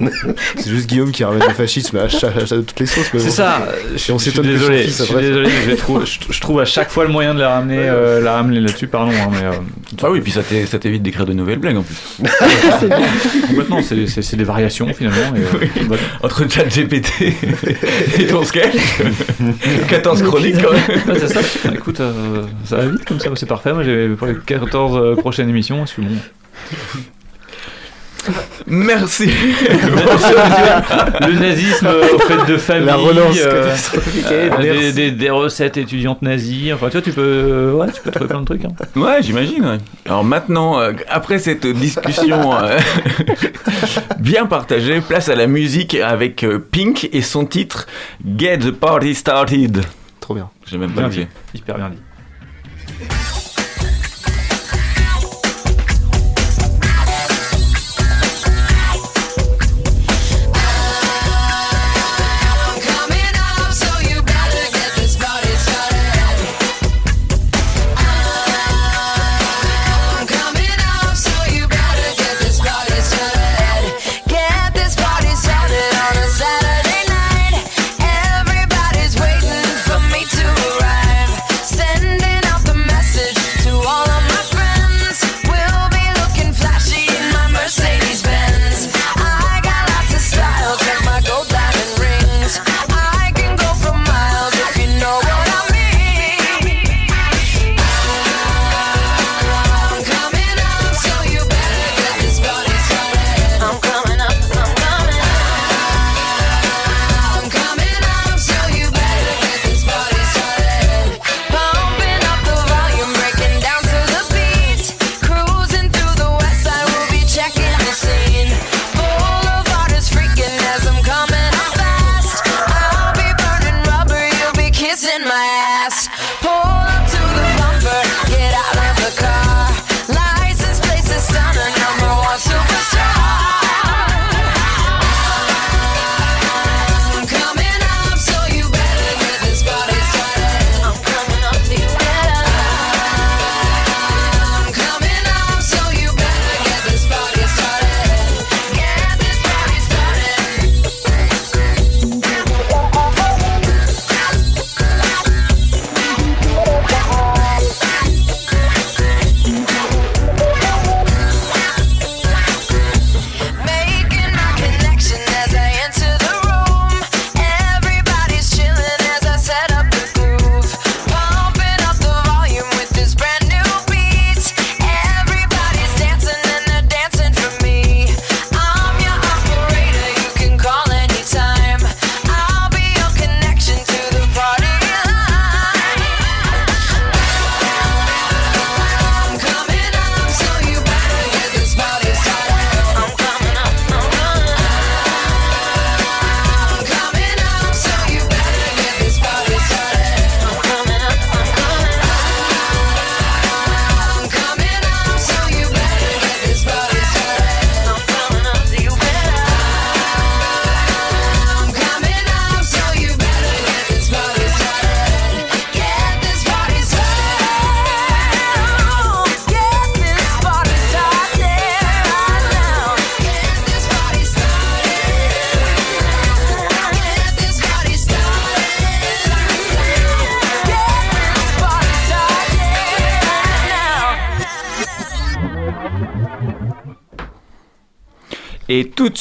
[0.56, 3.10] C'est juste Guillaume qui ramène le fascisme à, chaque- à toutes les sauces.
[3.12, 3.30] C'est bon.
[3.30, 3.66] ça.
[3.94, 4.82] Je, on je suis désolé.
[4.84, 5.22] fils, Je suis après.
[5.26, 5.48] désolé.
[5.66, 8.20] mais Je, trouve, je, je trouve à chaque fois le moyen de la ramener, euh,
[8.22, 8.86] la ramener là-dessus.
[8.86, 9.52] Pardon, hein, mais euh,
[10.02, 11.96] Ah oui, puis ça t'é- ça t'évite d'écrire de nouvelles blagues en plus.
[13.48, 13.80] Complètement.
[13.82, 15.34] C'est des variations finalement.
[15.36, 15.96] Et, euh, Oui.
[16.22, 17.34] Entre ChatGPT
[18.18, 18.74] et ton sketch,
[19.88, 20.82] 14 chroniques quand même.
[21.08, 21.40] Ouais, c'est ça.
[21.74, 23.28] Écoute, euh, ça va vite comme ça.
[23.34, 23.72] C'est parfait.
[23.72, 25.84] Moi, j'ai pour les 14 euh, prochaines émissions.
[25.86, 26.14] Je suis bon.
[28.66, 29.26] Merci.
[31.20, 32.86] le nazisme au fait de famille.
[32.86, 33.74] La relance euh,
[34.30, 36.72] euh, des, des- des recettes étudiantes nazies.
[36.72, 38.64] Enfin, tu vois, tu peux, euh, ouais, tu peux trouver plein de trucs.
[38.64, 38.70] hein.
[38.96, 39.66] Ouais, j'imagine.
[39.66, 39.76] ouais.
[40.06, 42.78] Alors maintenant, euh, après cette discussion euh,
[44.20, 47.86] bien partagée, place à la musique avec euh, Pink et son titre
[48.38, 49.82] Get the Party Started.
[50.20, 50.48] Trop bien.
[50.66, 51.26] J'ai même pas Bien le dit.
[51.54, 51.98] Hyper bien dit.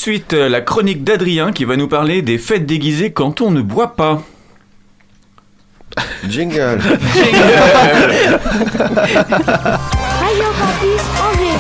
[0.04, 3.62] Suite, euh, la chronique d'Adrien qui va nous parler des fêtes déguisées quand on ne
[3.62, 4.22] boit pas.
[6.28, 6.82] Jingle.
[10.20, 11.58] Radio Campus Angers.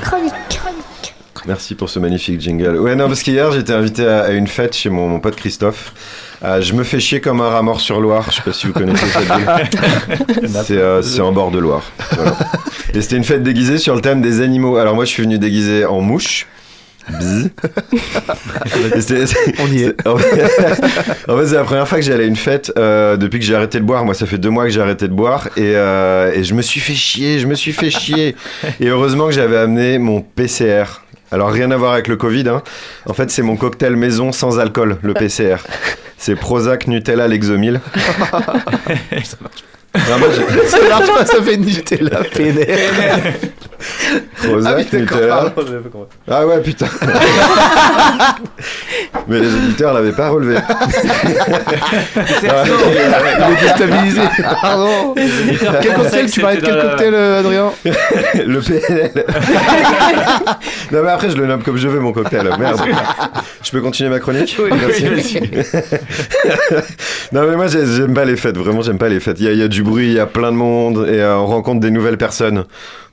[0.00, 0.32] Chronique.
[0.48, 1.14] Chronique.
[1.44, 2.78] Merci pour ce magnifique jingle.
[2.78, 5.92] Ouais, non, parce qu'hier, j'étais invité à, à une fête chez mon, mon pote Christophe.
[6.42, 8.26] Euh, je me fais chier comme un rat mort sur Loire.
[8.30, 10.48] Je sais pas si vous connaissez cette ville.
[10.64, 11.82] C'est euh, c'est en bord de Loire.
[12.12, 12.36] Voilà.
[12.94, 14.76] Et c'était une fête déguisée sur le thème des animaux.
[14.76, 16.46] Alors moi, je suis venu déguisé en mouche.
[17.08, 17.50] Bzzz.
[19.58, 20.06] On y est.
[20.06, 20.42] en fait,
[21.28, 23.54] en fait, c'est la première fois que j'allais à une fête euh, depuis que j'ai
[23.54, 24.04] arrêté de boire.
[24.04, 26.62] Moi, ça fait deux mois que j'ai arrêté de boire et, euh, et je me
[26.62, 28.36] suis fait chier, je me suis fait chier.
[28.80, 30.84] Et heureusement que j'avais amené mon PCR.
[31.32, 32.48] Alors, rien à voir avec le Covid.
[32.48, 32.62] hein.
[33.06, 35.56] En fait, c'est mon cocktail maison sans alcool, le PCR.
[36.18, 37.80] C'est Prozac, Nutella, Lexomil.
[39.20, 39.50] Non, moi,
[39.94, 40.18] Ça
[40.88, 42.68] marche pas, ça fait Nutella, PNL.
[44.42, 45.50] Prozac, Ah Nutella.
[45.54, 46.06] pardon.
[46.28, 46.86] Ah ouais, putain.
[49.26, 50.56] Mais les auditeurs l'avaient pas relevé.
[52.42, 54.20] Il est déstabilisé.
[54.60, 55.14] Pardon.
[55.82, 59.24] Quel cocktail Tu parlais de quel cocktail, euh, Adrien Le PNL.
[60.92, 62.48] non mais après je le nomme comme je veux mon cocktail.
[62.58, 62.80] Merde.
[63.62, 65.40] Je peux continuer ma chronique Oui, Merci.
[65.42, 65.62] oui,
[67.32, 68.56] non mais moi j'ai- j'aime pas les fêtes.
[68.56, 69.38] Vraiment j'aime pas les fêtes.
[69.40, 71.06] Il y, a- il y a du du bruit, il y a plein de monde
[71.08, 72.64] et euh, on rencontre des nouvelles personnes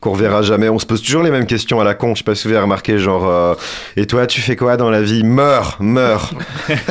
[0.01, 0.67] qu'on reverra jamais.
[0.67, 2.13] On se pose toujours les mêmes questions à la con.
[2.13, 3.53] Je sais pas si vous avez remarqué, genre, euh,
[3.95, 5.23] et toi, tu fais quoi dans la vie?
[5.23, 6.31] Meurs, meurs.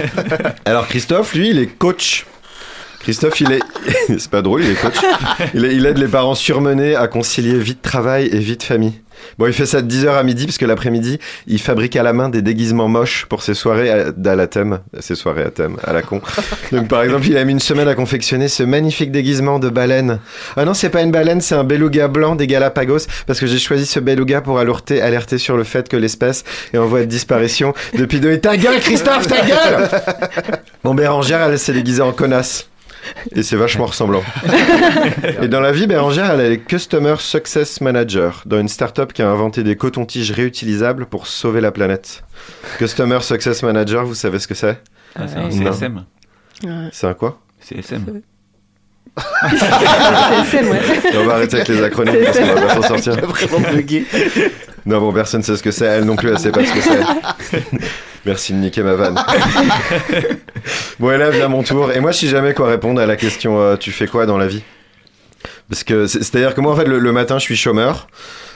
[0.64, 2.24] Alors Christophe, lui, il est coach.
[3.00, 3.60] Christophe, il est,
[4.18, 4.96] c'est pas drôle, il est coach.
[5.54, 8.62] Il, est- il aide les parents surmenés à concilier vie de travail et vie de
[8.62, 8.94] famille.
[9.38, 12.12] Bon, il fait ça de 10h à midi, parce que l'après-midi, il fabrique à la
[12.12, 14.80] main des déguisements moches pour ses soirées à, à la thème.
[15.00, 16.20] Ses soirées à thème, à la con.
[16.72, 20.18] Donc, par exemple, il a mis une semaine à confectionner ce magnifique déguisement de baleine.
[20.56, 23.58] Ah non, c'est pas une baleine, c'est un beluga blanc des Galapagos, parce que j'ai
[23.58, 27.04] choisi ce beluga pour alerter, alerter sur le fait que l'espèce est en voie de
[27.06, 28.36] disparition depuis de...
[28.36, 29.88] Ta gueule, Christophe, ta gueule
[30.84, 32.68] Bon, Bérangère, elle s'est déguisée en connasse.
[33.34, 34.22] Et c'est vachement ressemblant.
[35.42, 39.28] Et dans la vie, Bérangère, elle est Customer Success Manager dans une startup qui a
[39.28, 42.24] inventé des cotons-tiges réutilisables pour sauver la planète.
[42.78, 44.80] Customer Success Manager, vous savez ce que c'est?
[45.14, 45.50] Ah, c'est un.
[45.50, 46.04] CSM.
[46.92, 47.40] C'est un quoi?
[47.60, 48.22] CSM.
[49.16, 51.12] CSM, ouais.
[51.12, 53.14] Et on va arrêter avec les acronymes parce qu'on va pas s'en sortir.
[53.26, 54.04] Vraiment bugué.
[54.84, 55.86] Non, bon, personne sait ce que c'est.
[55.86, 57.00] Elle non plus, elle sait pas ce que c'est.
[58.26, 59.14] Merci de niquer ma vanne.
[60.98, 61.92] bon, et là vient mon tour.
[61.92, 64.36] Et moi, je sais jamais quoi répondre à la question euh, tu fais quoi dans
[64.36, 64.64] la vie?
[65.68, 68.06] Parce que c'est- c'est-à-dire que moi, en fait, le, le matin, je suis chômeur.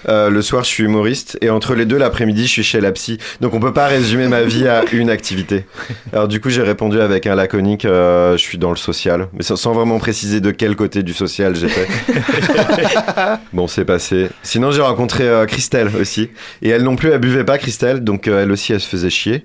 [0.09, 1.37] euh, le soir, je suis humoriste.
[1.43, 3.19] Et entre les deux, l'après-midi, je suis chez la psy.
[3.43, 5.67] Donc, on peut pas résumer ma vie à une activité.
[6.13, 9.29] Alors, du coup, j'ai répondu avec un laconique euh, je suis dans le social.
[9.35, 11.87] Mais sans, sans vraiment préciser de quel côté du social j'étais.
[13.53, 14.29] Bon, c'est passé.
[14.43, 16.31] Sinon, j'ai rencontré euh, Christelle aussi.
[16.63, 18.01] Et elle non plus, elle buvait pas, Christelle.
[18.05, 19.45] Donc, euh, elle aussi, elle se faisait chier.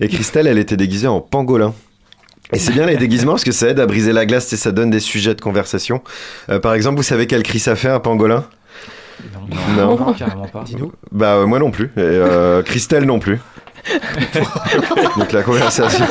[0.00, 1.74] Et Christelle, elle était déguisée en pangolin.
[2.52, 4.70] Et c'est bien les déguisements parce que ça aide à briser la glace et ça
[4.70, 6.02] donne des sujets de conversation.
[6.50, 8.44] Euh, par exemple, vous savez quel cri ça fait un pangolin?
[9.76, 10.12] Non, Non.
[10.12, 10.62] carrément pas.
[10.64, 10.92] Dis-nous.
[11.10, 11.86] Bah, euh, moi non plus.
[11.96, 13.38] Et euh, Christelle non plus.
[15.18, 16.04] Donc, la conversation.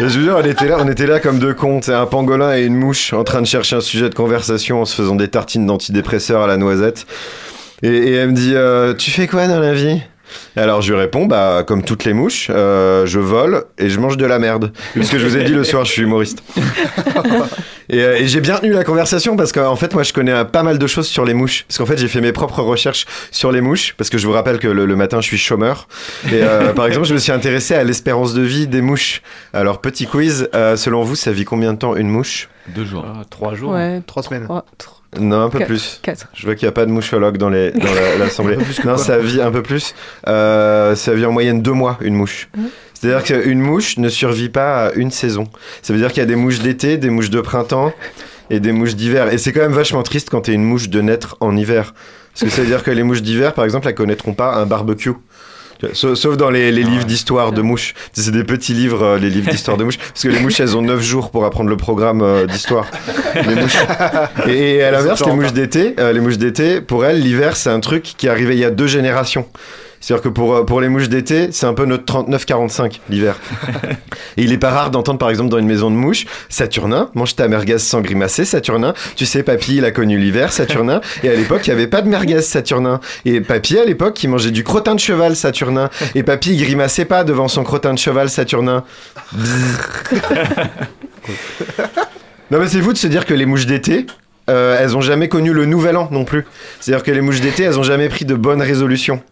[0.00, 2.56] Je veux dire, on était là, on était là comme deux cons, c'est un pangolin
[2.56, 5.28] et une mouche en train de chercher un sujet de conversation en se faisant des
[5.28, 7.06] tartines d'antidépresseurs à la noisette.
[7.82, 10.00] Et, et elle me dit, euh, tu fais quoi dans la vie?
[10.56, 14.16] Alors je lui réponds, bah comme toutes les mouches, euh, je vole et je mange
[14.16, 14.72] de la merde.
[14.94, 16.42] Parce que je vous ai dit le soir, je suis humoriste.
[17.88, 20.44] Et, euh, et j'ai bien tenu la conversation parce qu'en fait, moi, je connais euh,
[20.44, 21.64] pas mal de choses sur les mouches.
[21.68, 23.94] Parce qu'en fait, j'ai fait mes propres recherches sur les mouches.
[23.98, 25.88] Parce que je vous rappelle que le, le matin, je suis chômeur.
[26.28, 29.20] Et euh, par exemple, je me suis intéressé à l'espérance de vie des mouches.
[29.52, 32.48] Alors, petit quiz, euh, selon vous, ça vit combien de temps une mouche?
[32.68, 33.04] Deux jours.
[33.06, 33.72] Ah, trois jours.
[33.72, 34.44] Ouais, Trois semaines.
[34.44, 35.68] trois, trois, Non, un peu Quatre.
[35.68, 36.00] plus.
[36.02, 36.28] quatre.
[36.34, 38.56] Je vois qu'il n'y a pas de mouchologue dans les- dans la- l'assemblée.
[38.84, 39.94] Non, ça vit un peu plus.
[40.26, 42.48] Euh, ça vit en moyenne deux mois, une mouche.
[42.56, 42.68] Mhm.
[42.94, 45.44] C'est-à-dire qu'une mouche ne survit pas à une saison.
[45.82, 47.92] Ça veut dire qu'il y a des mouches d'été, des mouches de printemps
[48.48, 49.32] et des mouches d'hiver.
[49.32, 51.94] Et c'est quand même vachement triste quand t'es une mouche de naître en hiver.
[52.32, 54.64] Parce que ça veut dire que les mouches d'hiver, par exemple, elles connaîtront pas un
[54.66, 55.10] barbecue.
[55.92, 57.94] Sauf, sauf dans les, les livres d'histoire de mouches.
[58.12, 59.98] C'est des petits livres, euh, les livres d'histoire de mouches.
[59.98, 62.86] Parce que les mouches, elles ont 9 jours pour apprendre le programme euh, d'histoire.
[63.34, 63.76] Les mouches.
[64.46, 67.70] Et, et à l'inverse, les mouches d'été, euh, les mouches d'été, pour elles, l'hiver, c'est
[67.70, 69.46] un truc qui est arrivé il y a deux générations.
[70.02, 73.36] C'est-à-dire que pour, euh, pour les mouches d'été, c'est un peu notre 39-45 l'hiver.
[74.36, 77.34] Et il est pas rare d'entendre par exemple dans une maison de mouches, Saturnin, mange
[77.36, 78.92] ta merguez sans grimacer, Saturnin.
[79.16, 81.00] Tu sais, papy, il a connu l'hiver, Saturnin.
[81.22, 83.00] Et à l'époque, il y avait pas de merguez, Saturnin.
[83.24, 85.88] Et papy, à l'époque, il mangeait du crottin de cheval, Saturnin.
[86.14, 88.84] Et papy, il grimaçait pas devant son crottin de cheval, Saturnin.
[92.50, 94.04] Non, mais c'est vous de se dire que les mouches d'été,
[94.50, 96.44] euh, elles ont jamais connu le nouvel an non plus.
[96.80, 99.22] C'est-à-dire que les mouches d'été, elles ont jamais pris de bonnes résolutions.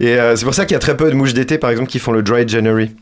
[0.00, 1.88] Et euh, c'est pour ça qu'il y a très peu de mouches d'été, par exemple,
[1.90, 2.96] qui font le dry January.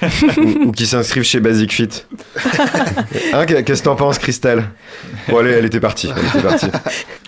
[0.38, 1.88] ou, ou qui s'inscrivent chez Basic Fit.
[3.32, 4.64] Hein, qu'est- Qu'est-ce que t'en penses, Christelle?
[5.28, 6.10] Bon, allez, elle était partie.
[6.16, 6.66] Elle était partie.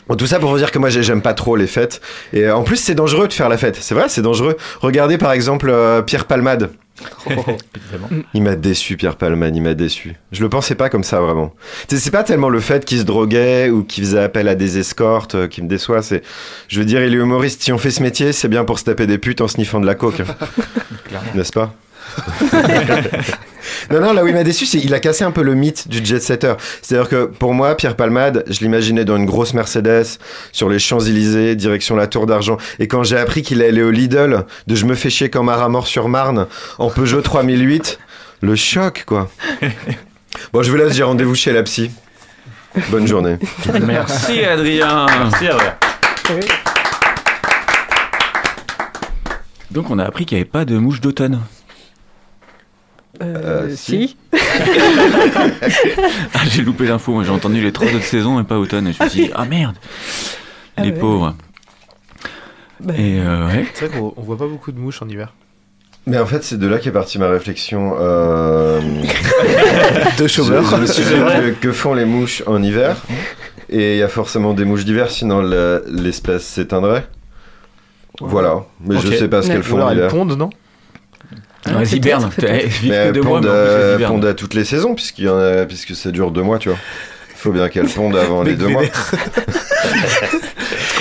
[0.09, 2.01] Bon, tout ça pour vous dire que moi, j'ai- j'aime pas trop les fêtes.
[2.33, 3.77] Et euh, en plus, c'est dangereux de faire la fête.
[3.81, 4.57] C'est vrai, c'est dangereux.
[4.81, 6.71] Regardez, par exemple, euh, Pierre Palmade.
[8.35, 10.15] Il m'a déçu, Pierre Palmade, il m'a déçu.
[10.31, 11.55] Je le pensais pas comme ça, vraiment.
[11.89, 15.35] C'est pas tellement le fait qu'il se droguait ou qu'il faisait appel à des escortes
[15.35, 16.03] euh, qui me déçoit.
[16.03, 16.23] C'est,
[16.69, 17.63] je veux dire, il est humoriste.
[17.63, 19.87] Si on fait ce métier, c'est bien pour se taper des putes en sniffant de
[19.87, 20.23] la coke.
[21.35, 21.75] N'est-ce pas?
[23.91, 25.89] non, non, là où il m'a déçu, c'est qu'il a cassé un peu le mythe
[25.89, 26.55] du jet setter.
[26.83, 30.19] C'est-à-dire que pour moi, Pierre Palmade, je l'imaginais dans une grosse Mercedes,
[30.53, 32.57] sur les Champs-Élysées, direction la Tour d'Argent.
[32.79, 35.87] Et quand j'ai appris qu'il allait au Lidl, de Je me fais chier comme Maramort
[35.87, 36.47] sur Marne,
[36.79, 37.99] en Peugeot 3008,
[38.41, 39.31] le choc, quoi.
[40.53, 41.91] Bon, je vous laisse, j'ai rendez-vous chez la psy.
[42.91, 43.37] Bonne journée.
[43.83, 45.07] Merci Adrien.
[45.07, 45.75] Merci, Adrien.
[49.71, 51.41] Donc on a appris qu'il n'y avait pas de mouche d'automne.
[53.23, 54.17] Euh, Euh, si.
[56.35, 58.89] Ah, j'ai loupé l'info, moi j'ai entendu les trois autres saisons et pas automne.
[58.89, 59.77] Et je me suis dit, ah merde,
[60.77, 60.99] Ah les ouais.
[60.99, 61.35] pauvres.
[62.81, 63.67] Bah, Et euh, ouais.
[63.75, 65.33] C'est vrai qu'on on voit pas beaucoup de mouches en hiver.
[66.07, 67.95] Mais en fait, c'est de là qu'est partie ma réflexion.
[68.01, 68.81] Euh...
[70.19, 70.65] De chômeur.
[70.65, 71.55] Je, je me suis dit C'est vrai.
[71.61, 72.97] que, que font les mouches en hiver
[73.69, 77.07] Et il y a forcément des mouches d'hiver, sinon le- l'espèce s'éteindrait.
[78.21, 79.15] Voilà, mais je Ok.
[79.15, 80.11] sais pas ce qu'elles font alors en elles hiver.
[80.11, 80.51] pondent, non?
[81.67, 85.29] Ouais, vivent Mais que elles deux mois, mais euh, à toutes les saisons, puisqu'il y
[85.29, 86.79] en a- puisque ça dure deux mois, tu vois.
[87.31, 88.83] Il faut bien qu'elles pondent avant les deux mois.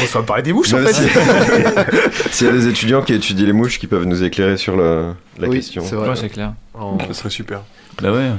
[0.02, 0.94] On va parler des mouches en fait.
[0.94, 1.04] si-
[2.32, 5.14] S'il y a des étudiants qui étudient les mouches qui peuvent nous éclairer sur le-
[5.38, 5.84] la Oui, question.
[5.86, 6.10] c'est vrai.
[6.10, 6.54] Ouais, c'est clair.
[6.74, 7.62] En- Ça serait super.
[8.02, 8.30] Bah ouais.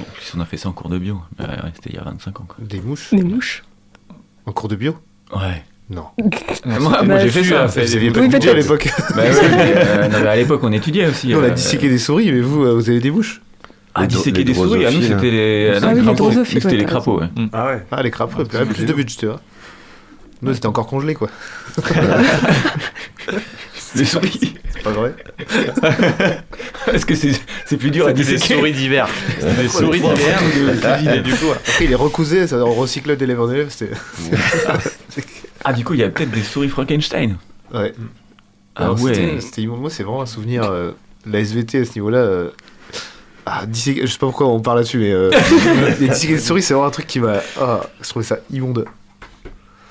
[0.00, 1.20] En plus, on a fait ça en cours de bio.
[1.38, 2.56] Bah ouais, c'était il y a 25 ans, quoi.
[2.60, 3.62] Des mouches Des mouches.
[4.46, 4.96] En cours de bio
[5.34, 5.62] Ouais.
[5.92, 6.04] Non.
[6.64, 7.68] Moi, moi, Bah, j'ai fait ça.
[7.68, 8.88] fait Vous aviez des- pas Oui, de à l'époque.
[9.14, 11.34] Bah mais, euh, non, mais à l'époque, on étudiait aussi.
[11.34, 13.42] On a euh, disséqué des souris, mais vous, euh, vous avez des mouches
[13.94, 14.84] Ah, disséquer des souris.
[14.86, 16.44] Ah, nous, c'était les, Ah non, oui, les les crapauds.
[16.44, 17.48] c'était les ouais.
[17.52, 17.82] Ah ouais.
[17.90, 19.40] Ah, les crapauds, Ah, plus de c'est budget, tu vois.
[20.40, 21.28] Nous, c'était encore congelé, quoi.
[23.94, 24.54] Les souris.
[24.82, 25.14] Pas vrai
[26.92, 27.32] Est-ce que c'est
[27.66, 29.06] c'est plus dur à C'était des disséquer souris d'hiver.
[29.60, 31.50] Des souris d'hiver de cuisiner du coup.
[31.52, 33.92] Après, il les recousait, ça, on recyclait d'élève en élève, c'était.
[35.64, 37.36] Ah, du coup, il y a peut-être des souris Frankenstein.
[37.72, 37.92] Ouais.
[38.74, 39.38] Ah Alors, ouais.
[39.40, 39.66] c'était-.
[39.66, 40.64] Moi, c'est vraiment un souvenir.
[40.64, 40.92] euh,
[41.26, 42.18] la SVT à ce niveau-là.
[42.18, 42.50] euh,
[43.46, 45.30] Ah, disséquer- je sais pas pourquoi on parle là-dessus, mais euh,
[46.00, 47.40] les disséquer des souris, c'est vraiment un truc qui m'a.
[47.60, 48.84] Ah, je trouvais ça immonde.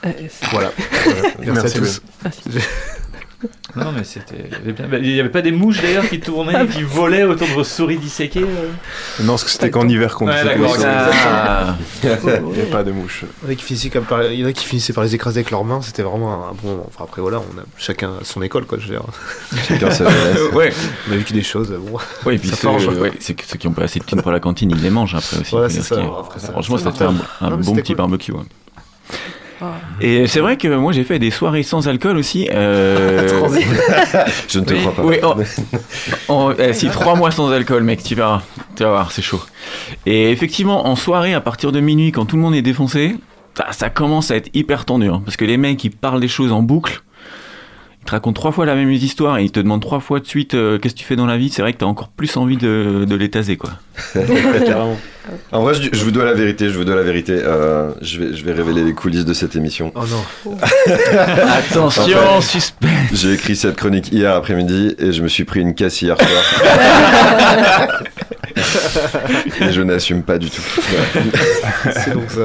[0.06, 0.12] Euh,
[0.52, 0.72] Voilà.
[1.06, 1.22] Voilà.
[1.40, 2.02] Merci, Merci, à tous.
[2.24, 2.42] Merci.
[3.76, 4.50] Non mais c'était.
[4.66, 7.64] il n'y avait pas des mouches d'ailleurs qui tournaient et qui volaient autour de vos
[7.64, 8.70] souris disséquées euh
[9.22, 10.40] Non, parce que c'était qu'en hiver qu'on disait
[11.26, 11.76] Ah.
[12.04, 13.24] Il n'y a pas de mouches.
[13.44, 15.04] Il y en a qui finissaient comme par- il y en a qui finissaient par
[15.04, 16.86] les écraser avec leurs mains, c'était vraiment un bon moment.
[16.88, 18.78] Enfin, après, voilà, on a chacun son école, quoi.
[18.80, 19.06] Je veux dire.
[19.68, 20.06] Chacun sa.
[20.54, 20.74] Ouais.
[21.10, 21.98] On a vécu des choses, bon.
[22.26, 22.88] Ouais, et puis ceux, forge.
[22.88, 24.90] ouais, c'est que ceux qui ont pas assez de thunes pour la cantine, ils les
[24.90, 25.56] mangent après aussi.
[25.70, 25.96] C'est ça.
[26.38, 27.98] ça- Franchement, ça fait un, un Non, mais bon petit cool.
[27.98, 28.32] barbecue.
[28.34, 28.40] ouais.
[30.01, 32.49] Et c'est vrai que moi j'ai fait des soirées sans alcool aussi.
[32.51, 33.28] euh,
[34.47, 35.03] Je ne te oui, crois pas.
[35.03, 38.41] oui, en- en- eh, si trois mois sans alcool, mec, tu verras.
[38.76, 39.41] Tu vas voir, c'est chaud.
[40.05, 43.16] Et effectivement, en soirée, à partir de minuit, quand tout le monde est défoncé,
[43.57, 45.07] ça, ça commence à être hyper tendu.
[45.09, 47.01] hein, parce que les mecs, ils parlent des choses en boucle.
[48.02, 50.26] Ils te racontent trois fois la même histoire et ils te demandent trois fois de
[50.26, 51.49] suite euh, qu'est-ce que tu fais dans la vie.
[51.49, 53.72] C'est vrai que t'as encore plus envie de, de les taser, quoi.
[55.52, 57.34] En vrai, je, je vous dois la vérité, je vous dois la vérité.
[57.34, 59.91] Euh, je, vais, je vais révéler les coulisses de cette émission.
[59.95, 60.02] Oh
[60.45, 60.58] non.
[61.47, 62.89] Attention, Enfin, suspense.
[63.14, 66.43] J'ai écrit cette chronique hier après-midi et je me suis pris une casse hier soir.
[69.62, 70.62] Et je n'assume pas du tout.
[71.91, 72.41] C'est donc ça.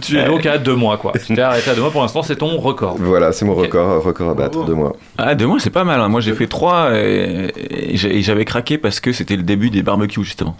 [0.00, 1.12] Tu es donc à deux mois quoi.
[1.26, 2.96] Tu t'es arrêté à deux mois pour l'instant, c'est ton record.
[2.98, 4.66] Voilà, c'est mon record, record à battre, Bravo.
[4.66, 4.92] deux mois.
[5.18, 6.00] Ah, deux mois, c'est pas mal.
[6.00, 6.08] hein.
[6.08, 7.50] Moi, j'ai fait trois et,
[7.94, 10.56] j'avais craqué parce que c'était le début des barbecues, justement.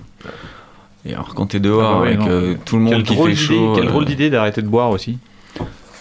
[1.06, 3.16] Et alors, quand t'es dehors Ah bah ouais, avec euh, tout le monde Quel qui
[3.16, 3.72] fait chaud.
[3.74, 5.18] quel euh, drôle d'idée d'arrêter de boire aussi.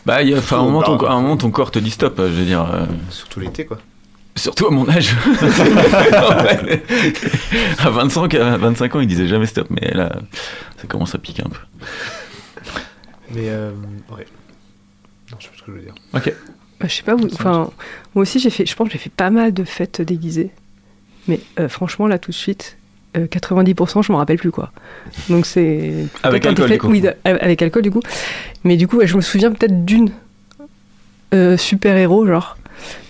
[0.06, 1.80] Bah, il y a- enfin, à un, moment, ton, à un moment, ton corps te
[1.80, 2.62] dit stop, je veux dire.
[2.74, 3.78] euh, Surtout l'été, quoi.
[4.40, 5.16] Surtout à mon âge.
[7.80, 10.20] À 25, à 25 ans, il disait jamais stop, mais là,
[10.78, 11.60] ça commence à piquer un peu.
[13.34, 13.72] Mais euh,
[14.16, 14.26] ouais.
[15.32, 15.96] Non, je sais plus ce que je veux dire.
[16.14, 16.34] Ok.
[16.80, 17.70] Bah, je sais pas, vous, enfin,
[18.16, 20.52] moi aussi j'ai fait, je pense que j'ai fait pas mal de fêtes déguisées.
[21.28, 22.78] Mais euh, franchement, là tout de suite,
[23.18, 24.72] euh, 90% je m'en rappelle plus quoi.
[25.30, 26.06] Donc c'est.
[26.24, 26.88] Avec alcool, du coup.
[26.88, 28.02] Oui, avec alcool du coup.
[28.64, 30.12] Mais du coup, ouais, je me souviens peut-être d'une
[31.34, 32.58] euh, super-héros, genre.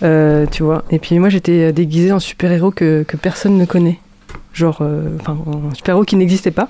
[0.03, 0.83] Euh, tu vois.
[0.91, 3.99] Et puis moi j'étais déguisée en super-héros que, que personne ne connaît.
[4.53, 5.37] Genre, euh, enfin,
[5.71, 6.67] un super-héros qui n'existait pas.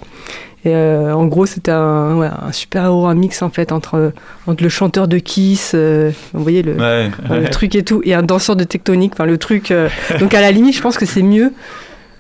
[0.66, 4.12] Et euh, en gros, c'était un, ouais, un super-héros, un mix en fait entre,
[4.46, 7.10] entre le chanteur de Kiss, euh, vous voyez le, Ouais.
[7.30, 9.72] Le truc et tout, et un danseur de tectonique, enfin le truc.
[9.72, 9.88] euh,
[10.20, 11.54] donc à la limite, je pense que c'est mieux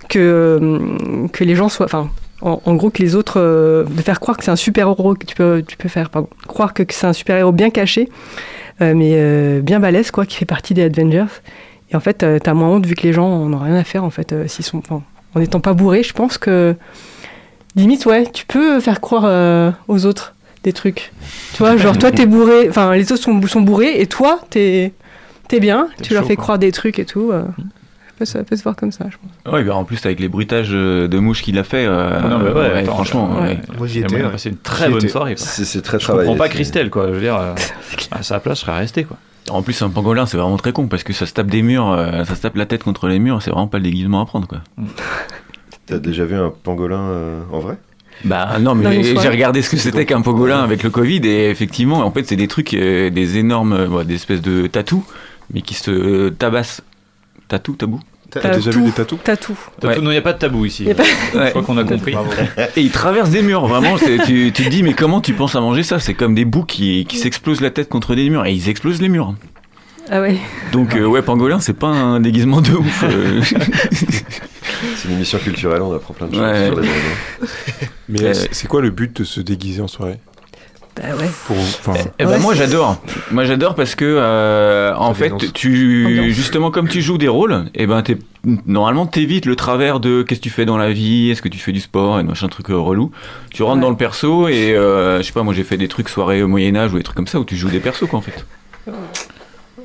[0.08, 0.20] que,
[0.62, 1.86] euh, que les gens soient.
[1.86, 2.10] Enfin,
[2.42, 3.40] en, en gros, que les autres.
[3.40, 6.30] euh, de faire croire que c'est un super-héros que tu peux, tu peux faire, pardon.
[6.48, 8.10] Croire que, que c'est un super-héros bien caché,
[8.82, 11.26] euh, mais euh, bien balèze, quoi, qui fait partie des Avengers.
[11.92, 14.10] Et en fait, t'as moins honte vu que les gens n'ont rien à faire, en
[14.12, 14.78] fait, s'ils sont.
[14.78, 15.02] enfin,
[15.36, 16.76] en n'étant pas bourrés, je pense que.
[17.76, 21.12] Limite, ouais, tu peux faire croire aux autres des trucs.
[21.54, 24.92] Tu vois, genre toi t'es bourré, enfin les autres sont, sont bourrés et toi t'es
[25.48, 26.44] t'es bien, tu leur fais quoi.
[26.44, 27.32] croire des trucs et tout.
[27.32, 27.44] ça,
[28.20, 29.54] peut, ça peut se voir comme ça, je pense.
[29.54, 32.38] Ouais, bah, en plus, avec les bruitages euh, de mouches qu'il a fait, euh, non,
[32.40, 33.58] mais ouais, attends, franchement, ouais.
[33.78, 34.20] Moi, j'y étais.
[34.22, 35.34] passé une très bonne soirée.
[35.38, 36.28] C'est c'est très Je travaillé.
[36.28, 37.08] comprends pas c'est- Christelle quoi.
[37.08, 37.56] Je veux dire, euh,
[38.12, 39.18] à sa place, je serais resté quoi.
[39.50, 41.90] En plus, un pangolin, c'est vraiment très con parce que ça se tape des murs,
[41.92, 44.26] euh, ça se tape la tête contre les murs, c'est vraiment pas le déguisement à
[44.28, 44.60] prendre, quoi.
[45.88, 47.78] T'as déjà vu un pangolin euh, en vrai?
[48.26, 52.00] Bah non, mais j'ai regardé ce que c'était qu'un pangolin avec le Covid et effectivement,
[52.06, 55.02] en fait, c'est des trucs, euh, des énormes, euh, des espèces de tatous,
[55.54, 56.82] mais qui se euh, tabassent.
[57.50, 59.58] Tatou, tabou T'as- déjà vu des tatous T'as tout.
[59.84, 59.95] Ouais.
[59.97, 60.86] Il n'y a pas de tabou ici.
[60.86, 61.50] Je Ouais.
[61.50, 62.14] crois qu'on a compris.
[62.78, 63.97] Et ils traversent des murs, vraiment.
[63.97, 66.00] c'est- Tu, tu te dis, mais comment tu penses à manger ça?
[66.00, 69.02] C'est comme des boucs qui, qui s'explosent la tête contre des murs et ils explosent
[69.02, 69.34] les murs.
[70.12, 70.38] Ah ouais.
[70.72, 73.04] Donc, euh, ouais, pangolin, c'est pas un déguisement de ouf.
[73.04, 73.41] euh.
[74.95, 76.66] C'est une émission culturelle, on apprend plein de choses Ouais.
[76.68, 76.88] sur les.
[78.10, 80.20] Mais Euh, c'est- c'est quoi le but de se déguiser en soirée?
[81.02, 81.30] Bah ouais.
[81.45, 82.39] Pour, enfin, Eh ben Ouais.
[82.39, 83.02] moi j'adore.
[83.32, 85.54] Moi j'adore parce que euh, en fait dénonce.
[85.54, 86.26] tu Ambiance.
[86.34, 88.18] justement comme tu joues des rôles, et ben t'es
[88.66, 91.58] normalement t'évites le travers de qu'est-ce que tu fais dans la vie, est-ce que tu
[91.60, 92.20] fais du sport?
[92.20, 93.12] et machin truc euh, relou.
[93.54, 93.82] Tu rentres Ouais.
[93.84, 96.47] dans le perso et euh, je sais pas moi j'ai fait des trucs soirées au
[96.50, 98.45] Moyen Âge ou des trucs comme ça où tu joues des persos quoi en fait.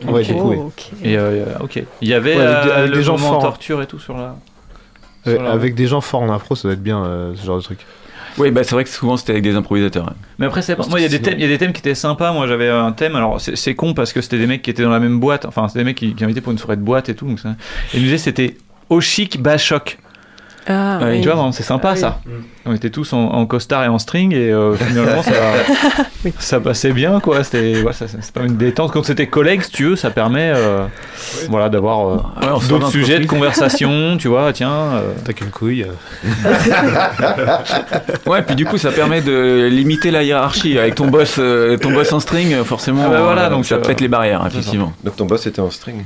[0.07, 0.27] Ouais, Ok.
[0.27, 0.57] du coup, oui.
[0.59, 0.85] Oh, ok.
[1.05, 1.83] Et euh, ok.
[2.03, 3.41] Il y avait Ouais, avec des- euh, avec le des gens forts.
[3.43, 4.37] torture et tout sur la.
[5.27, 7.47] Ouais, sur la- avec des gens forts en impro, ça doit être bien euh, ce
[7.47, 7.79] genre de truc.
[8.39, 10.09] Oui bah c'est vrai que souvent c'était avec des improvisateurs.
[10.09, 10.15] hein.
[10.39, 11.73] Mais après, c'est pas- moi, il y a des thèmes, il y a des thèmes
[11.73, 12.33] qui étaient sympas.
[12.33, 13.15] Moi, j'avais un thème.
[13.17, 15.45] Alors, c'est c'est con parce que c'était des mecs qui étaient dans la même boîte.
[15.45, 17.27] Enfin, c'était des mecs qui, qui invitaient pour une soirée de boîte et tout.
[17.27, 17.51] Donc ça...
[17.51, 18.57] Et ils nous disaient c'était
[18.91, 19.99] au chic bas choc.
[20.67, 21.21] Ah, oui.
[21.21, 22.01] Tu vois, vraiment, c'est sympa Ah oui.
[22.01, 22.21] ça.
[22.67, 25.33] On était tous en, en costard et en string et euh, finalement ça,
[26.25, 26.33] Oui.
[26.39, 27.45] ça passait bien quoi.
[27.45, 28.91] C'était ouais, ça, ça- c'est pas une détente.
[28.93, 30.87] Quand c'était collègue, si tu veux, ça permet euh,
[31.51, 34.17] voilà d'avoir euh, Ouais, d'autres sujets de conversation.
[34.19, 34.71] tu vois, tiens.
[34.73, 35.83] euh, T'as qu'une couille.
[35.85, 36.55] euh.
[38.27, 41.93] Ouais puis du coup ça permet de limiter la hiérarchie avec ton boss euh, ton
[41.93, 44.43] boss en string euh, forcément Ah bah voilà, euh, donc, ça euh, pète les barrières
[44.47, 44.93] effectivement.
[45.05, 46.05] Donc ton boss était en string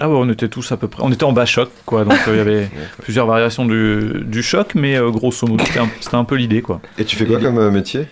[0.00, 1.02] Ah ouais, on était tous à peu près.
[1.04, 2.04] On était en bas choc, quoi.
[2.04, 2.70] Donc euh, il y avait
[3.02, 6.62] plusieurs variations du, du choc, mais euh, grosso modo, c'était un, c'était un peu l'idée,
[6.62, 6.80] quoi.
[6.98, 8.06] Et tu fais quoi comme euh, métier?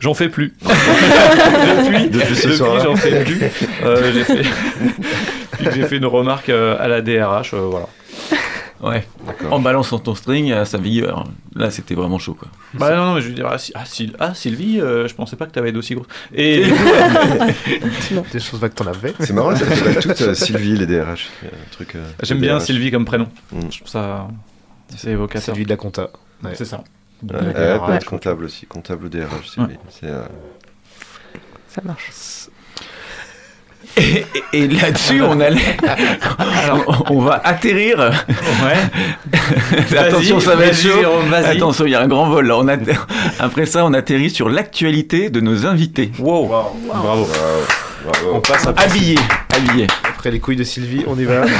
[0.00, 0.54] J'en fais plus.
[0.62, 3.40] depuis, Depuis j'en fais plus.
[3.84, 4.42] Euh, j'ai fait,
[5.52, 7.86] Depuis que j'ai fait une remarque euh, à la DRH, euh, voilà.
[8.84, 9.06] Ouais.
[9.50, 11.24] En balançant ton string à sa vigueur.
[11.54, 12.48] Là c'était vraiment chaud quoi.
[12.74, 15.14] Bah non, non, mais je veux dire, ah, Si- ah, Syl- ah, Sylvie, euh, je
[15.14, 16.06] pensais pas que t'avais d'aussi gros.
[16.34, 16.64] Et
[18.32, 19.14] Des choses vagues que t'en avais.
[19.20, 21.30] C'est marrant, ça s'appelle toutes euh, Sylvie, les DRH.
[21.42, 22.66] Il y a un truc, euh, j'aime les bien DRH.
[22.66, 23.28] Sylvie comme prénom.
[23.52, 23.60] Mm.
[23.70, 24.28] Je trouve ça.
[24.90, 25.54] C'est C'est évocateur.
[25.56, 26.10] lui de la compta.
[26.42, 26.52] Ouais.
[26.54, 26.82] C'est ça.
[27.22, 27.86] Ouais, DRH.
[27.86, 29.76] peut être comptable aussi, comptable ou DRH, Sylvie.
[29.88, 30.24] C'est, euh,
[31.68, 32.10] Ça marche.
[33.96, 35.76] Et, et- et là-dessus, on allait.
[36.64, 37.98] Alors, on va atterrir.
[37.98, 39.96] Ouais.
[39.98, 40.98] Attention, ça va être chaud.
[41.00, 41.32] Jérôme.
[41.32, 42.56] Attention, il y a un grand vol là.
[42.58, 42.92] On atter-
[43.38, 46.10] Après ça, on atterrit sur l'actualité de nos invités.
[46.18, 46.46] Wow.
[46.48, 46.70] Bravo.
[46.88, 47.26] Waouh,
[48.04, 48.34] bravo.
[48.34, 49.18] On passe à Habillés.
[49.56, 49.86] Habillés.
[50.08, 51.42] Après les couilles de Sylvie, on y va.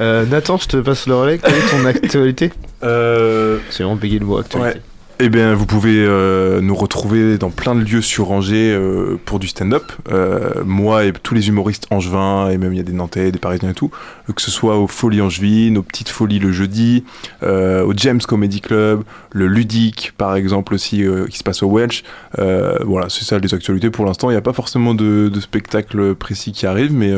[0.00, 1.38] Euh, Nathan, je te passe le relais.
[1.38, 2.52] Quelle est ton actualité?
[2.82, 4.78] Euh, C'est vraiment bégayer le mot actualité.
[4.78, 4.82] Ouais.
[5.20, 9.38] Eh bien, vous pouvez euh, nous retrouver dans plein de lieux sur Angers euh, pour
[9.38, 9.92] du stand-up.
[10.10, 13.38] Euh, moi et tous les humoristes angevins, et même il y a des Nantais, des
[13.38, 13.92] Parisiens et tout,
[14.34, 17.04] que ce soit aux Folies Angevines, aux Petites Folies le jeudi,
[17.42, 22.02] au James Comedy Club, le Ludique par exemple aussi, qui se passe au Welsh.
[22.36, 24.30] Voilà, c'est ça les actualités pour l'instant.
[24.30, 27.12] Il n'y a pas forcément de, spectacle précis qui arrive, mais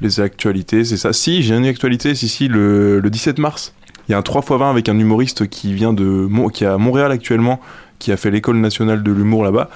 [0.00, 1.12] les actualités, c'est ça.
[1.12, 2.14] Si, j'ai une actualité,
[2.48, 3.72] le, le 17 mars.
[4.08, 6.78] Il y a un 3x20 avec un humoriste qui vient de Mon- qui est à
[6.78, 7.60] Montréal actuellement,
[7.98, 9.70] qui a fait l'école nationale de l'humour là-bas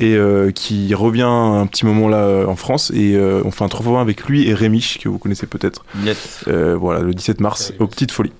[0.00, 3.62] et euh, qui revient un petit moment là euh, en France et euh, on fait
[3.62, 5.84] un 3x20 avec lui et Rémiche que vous connaissez peut-être.
[6.02, 6.44] Yes.
[6.48, 8.32] Euh, voilà, le 17 mars aux Petites Folies.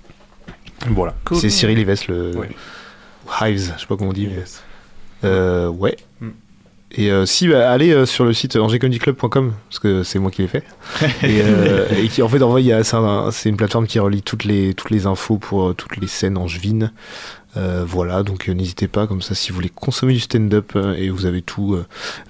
[0.91, 1.14] Voilà.
[1.34, 2.49] C'est Cyril Ives, le Ouais.
[3.41, 4.26] Hives, je sais pas comment on dit.
[4.28, 4.43] mais-
[5.24, 5.97] Euh, ouais.
[6.20, 6.28] Mm.
[6.93, 10.43] Et euh, si, bah, allez euh, sur le site angers-comedyclub.com parce que c'est moi qui
[10.43, 10.64] l'ai fait.
[11.22, 14.22] et, euh, et qui en fait, en vrai, c'est un- c'est une plateforme qui relie
[14.22, 16.93] toutes les, toutes les infos pour toutes les scènes angevines.
[17.86, 21.43] Voilà, donc n'hésitez pas, comme ça, si vous voulez consommer du stand-up et vous avez
[21.43, 21.76] tout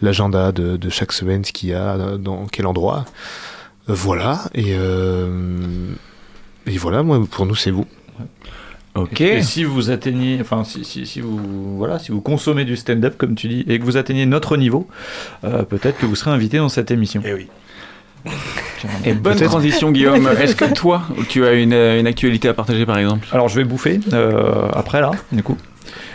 [0.01, 3.05] l'agenda de, de chaque semaine, ce qu'il y a, dans quel endroit.
[3.89, 4.73] Voilà, et,
[6.67, 7.85] et voilà, moi, pour nous, c'est vous.
[9.03, 9.21] Ok.
[9.21, 13.15] Et si vous atteignez, enfin, si, si, si vous, voilà, si vous consommez du stand-up,
[13.17, 14.89] comme tu dis, et que vous atteignez notre niveau,
[15.45, 17.23] euh, peut-être que vous serez invité dans cette émission.
[17.25, 17.49] Et oui.
[19.05, 20.29] Et bonne transition, Guillaume.
[20.41, 23.27] Est-ce que toi, tu as une, une actualité à partager par exemple?
[23.33, 25.57] Alors, je vais bouffer euh, après là, du coup.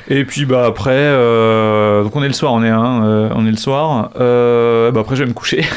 [0.10, 3.46] Et puis bah après, euh, donc on est le soir, on est un, euh, on
[3.48, 4.12] est le soir.
[4.20, 5.66] Euh, bah après je vais me coucher.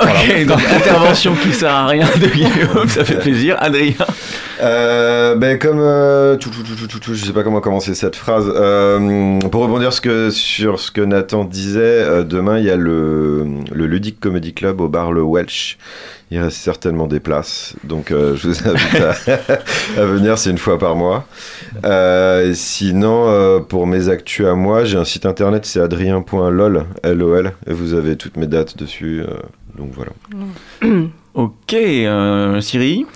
[0.00, 3.54] Ok, donc intervention qui sert à rien de Guillaume, ça fait plaisir.
[3.60, 3.92] Adrien?
[4.60, 8.50] Euh, ben comme euh, tout, tout, tout, je sais pas comment commencer cette phrase.
[8.54, 13.86] Euh, pour rebondir sur ce que Nathan disait, euh, demain il y a le, le
[13.86, 15.78] Ludic Comedy Club au bar Le Welsh.
[16.30, 19.00] Il reste certainement des places, donc euh, je vous invite
[19.96, 21.26] à, venir, c'est une fois par mois.
[21.86, 27.72] Euh, sinon, pour mes actus à moi, j'ai un site internet, c'est adrien.lol, L-O-L, et
[27.72, 29.22] vous avez toutes mes dates dessus,
[29.78, 30.10] donc voilà.
[31.32, 31.74] Ok,
[32.60, 33.06] Siri?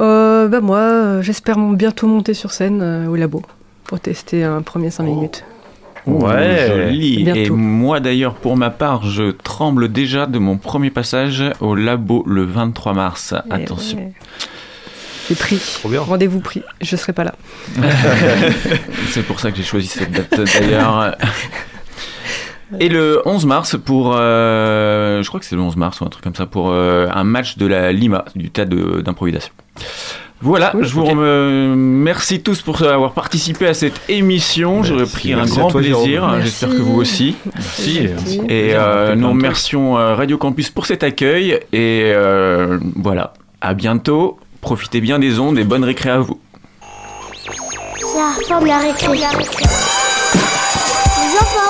[0.00, 3.42] Euh, bah moi, euh, j'espère mon- bientôt monter sur scène euh, au labo
[3.84, 5.44] pour tester un premier 5 minutes.
[6.06, 6.66] Ouais.
[6.68, 7.24] joli.
[7.24, 7.40] Bientôt.
[7.40, 12.24] Et moi d'ailleurs, pour ma part, je tremble déjà de mon premier passage au labo
[12.26, 13.34] le 23 mars.
[13.50, 13.98] Et Attention.
[13.98, 14.12] ouais.
[15.28, 15.60] C'est pris.
[15.98, 16.62] Rendez-vous pris.
[16.80, 17.34] Je serai pas là.
[19.10, 21.14] C'est pour ça que j'ai choisi cette date d'ailleurs.
[22.78, 26.08] Et le 11 mars pour, euh, je crois que c'est le 11 mars ou un
[26.08, 29.52] truc comme ça, pour euh, un match de la Lima, du tas de- d'improvisation.
[30.42, 34.82] Voilà, je vous remercie tous pour avoir participé à cette émission.
[34.82, 36.26] J'aurais pris un Merci grand toi, plaisir.
[36.28, 36.42] Merci.
[36.44, 37.36] J'espère que vous aussi.
[37.54, 38.08] Merci.
[38.48, 41.60] Et euh, nous remercions Radio Campus pour cet accueil.
[41.74, 44.38] Et euh, voilà, à bientôt.
[44.62, 46.40] Profitez bien des ondes et bonne récré à vous.
[48.66, 49.08] La récré.
[49.12, 49.24] Les
[51.38, 51.69] enfants,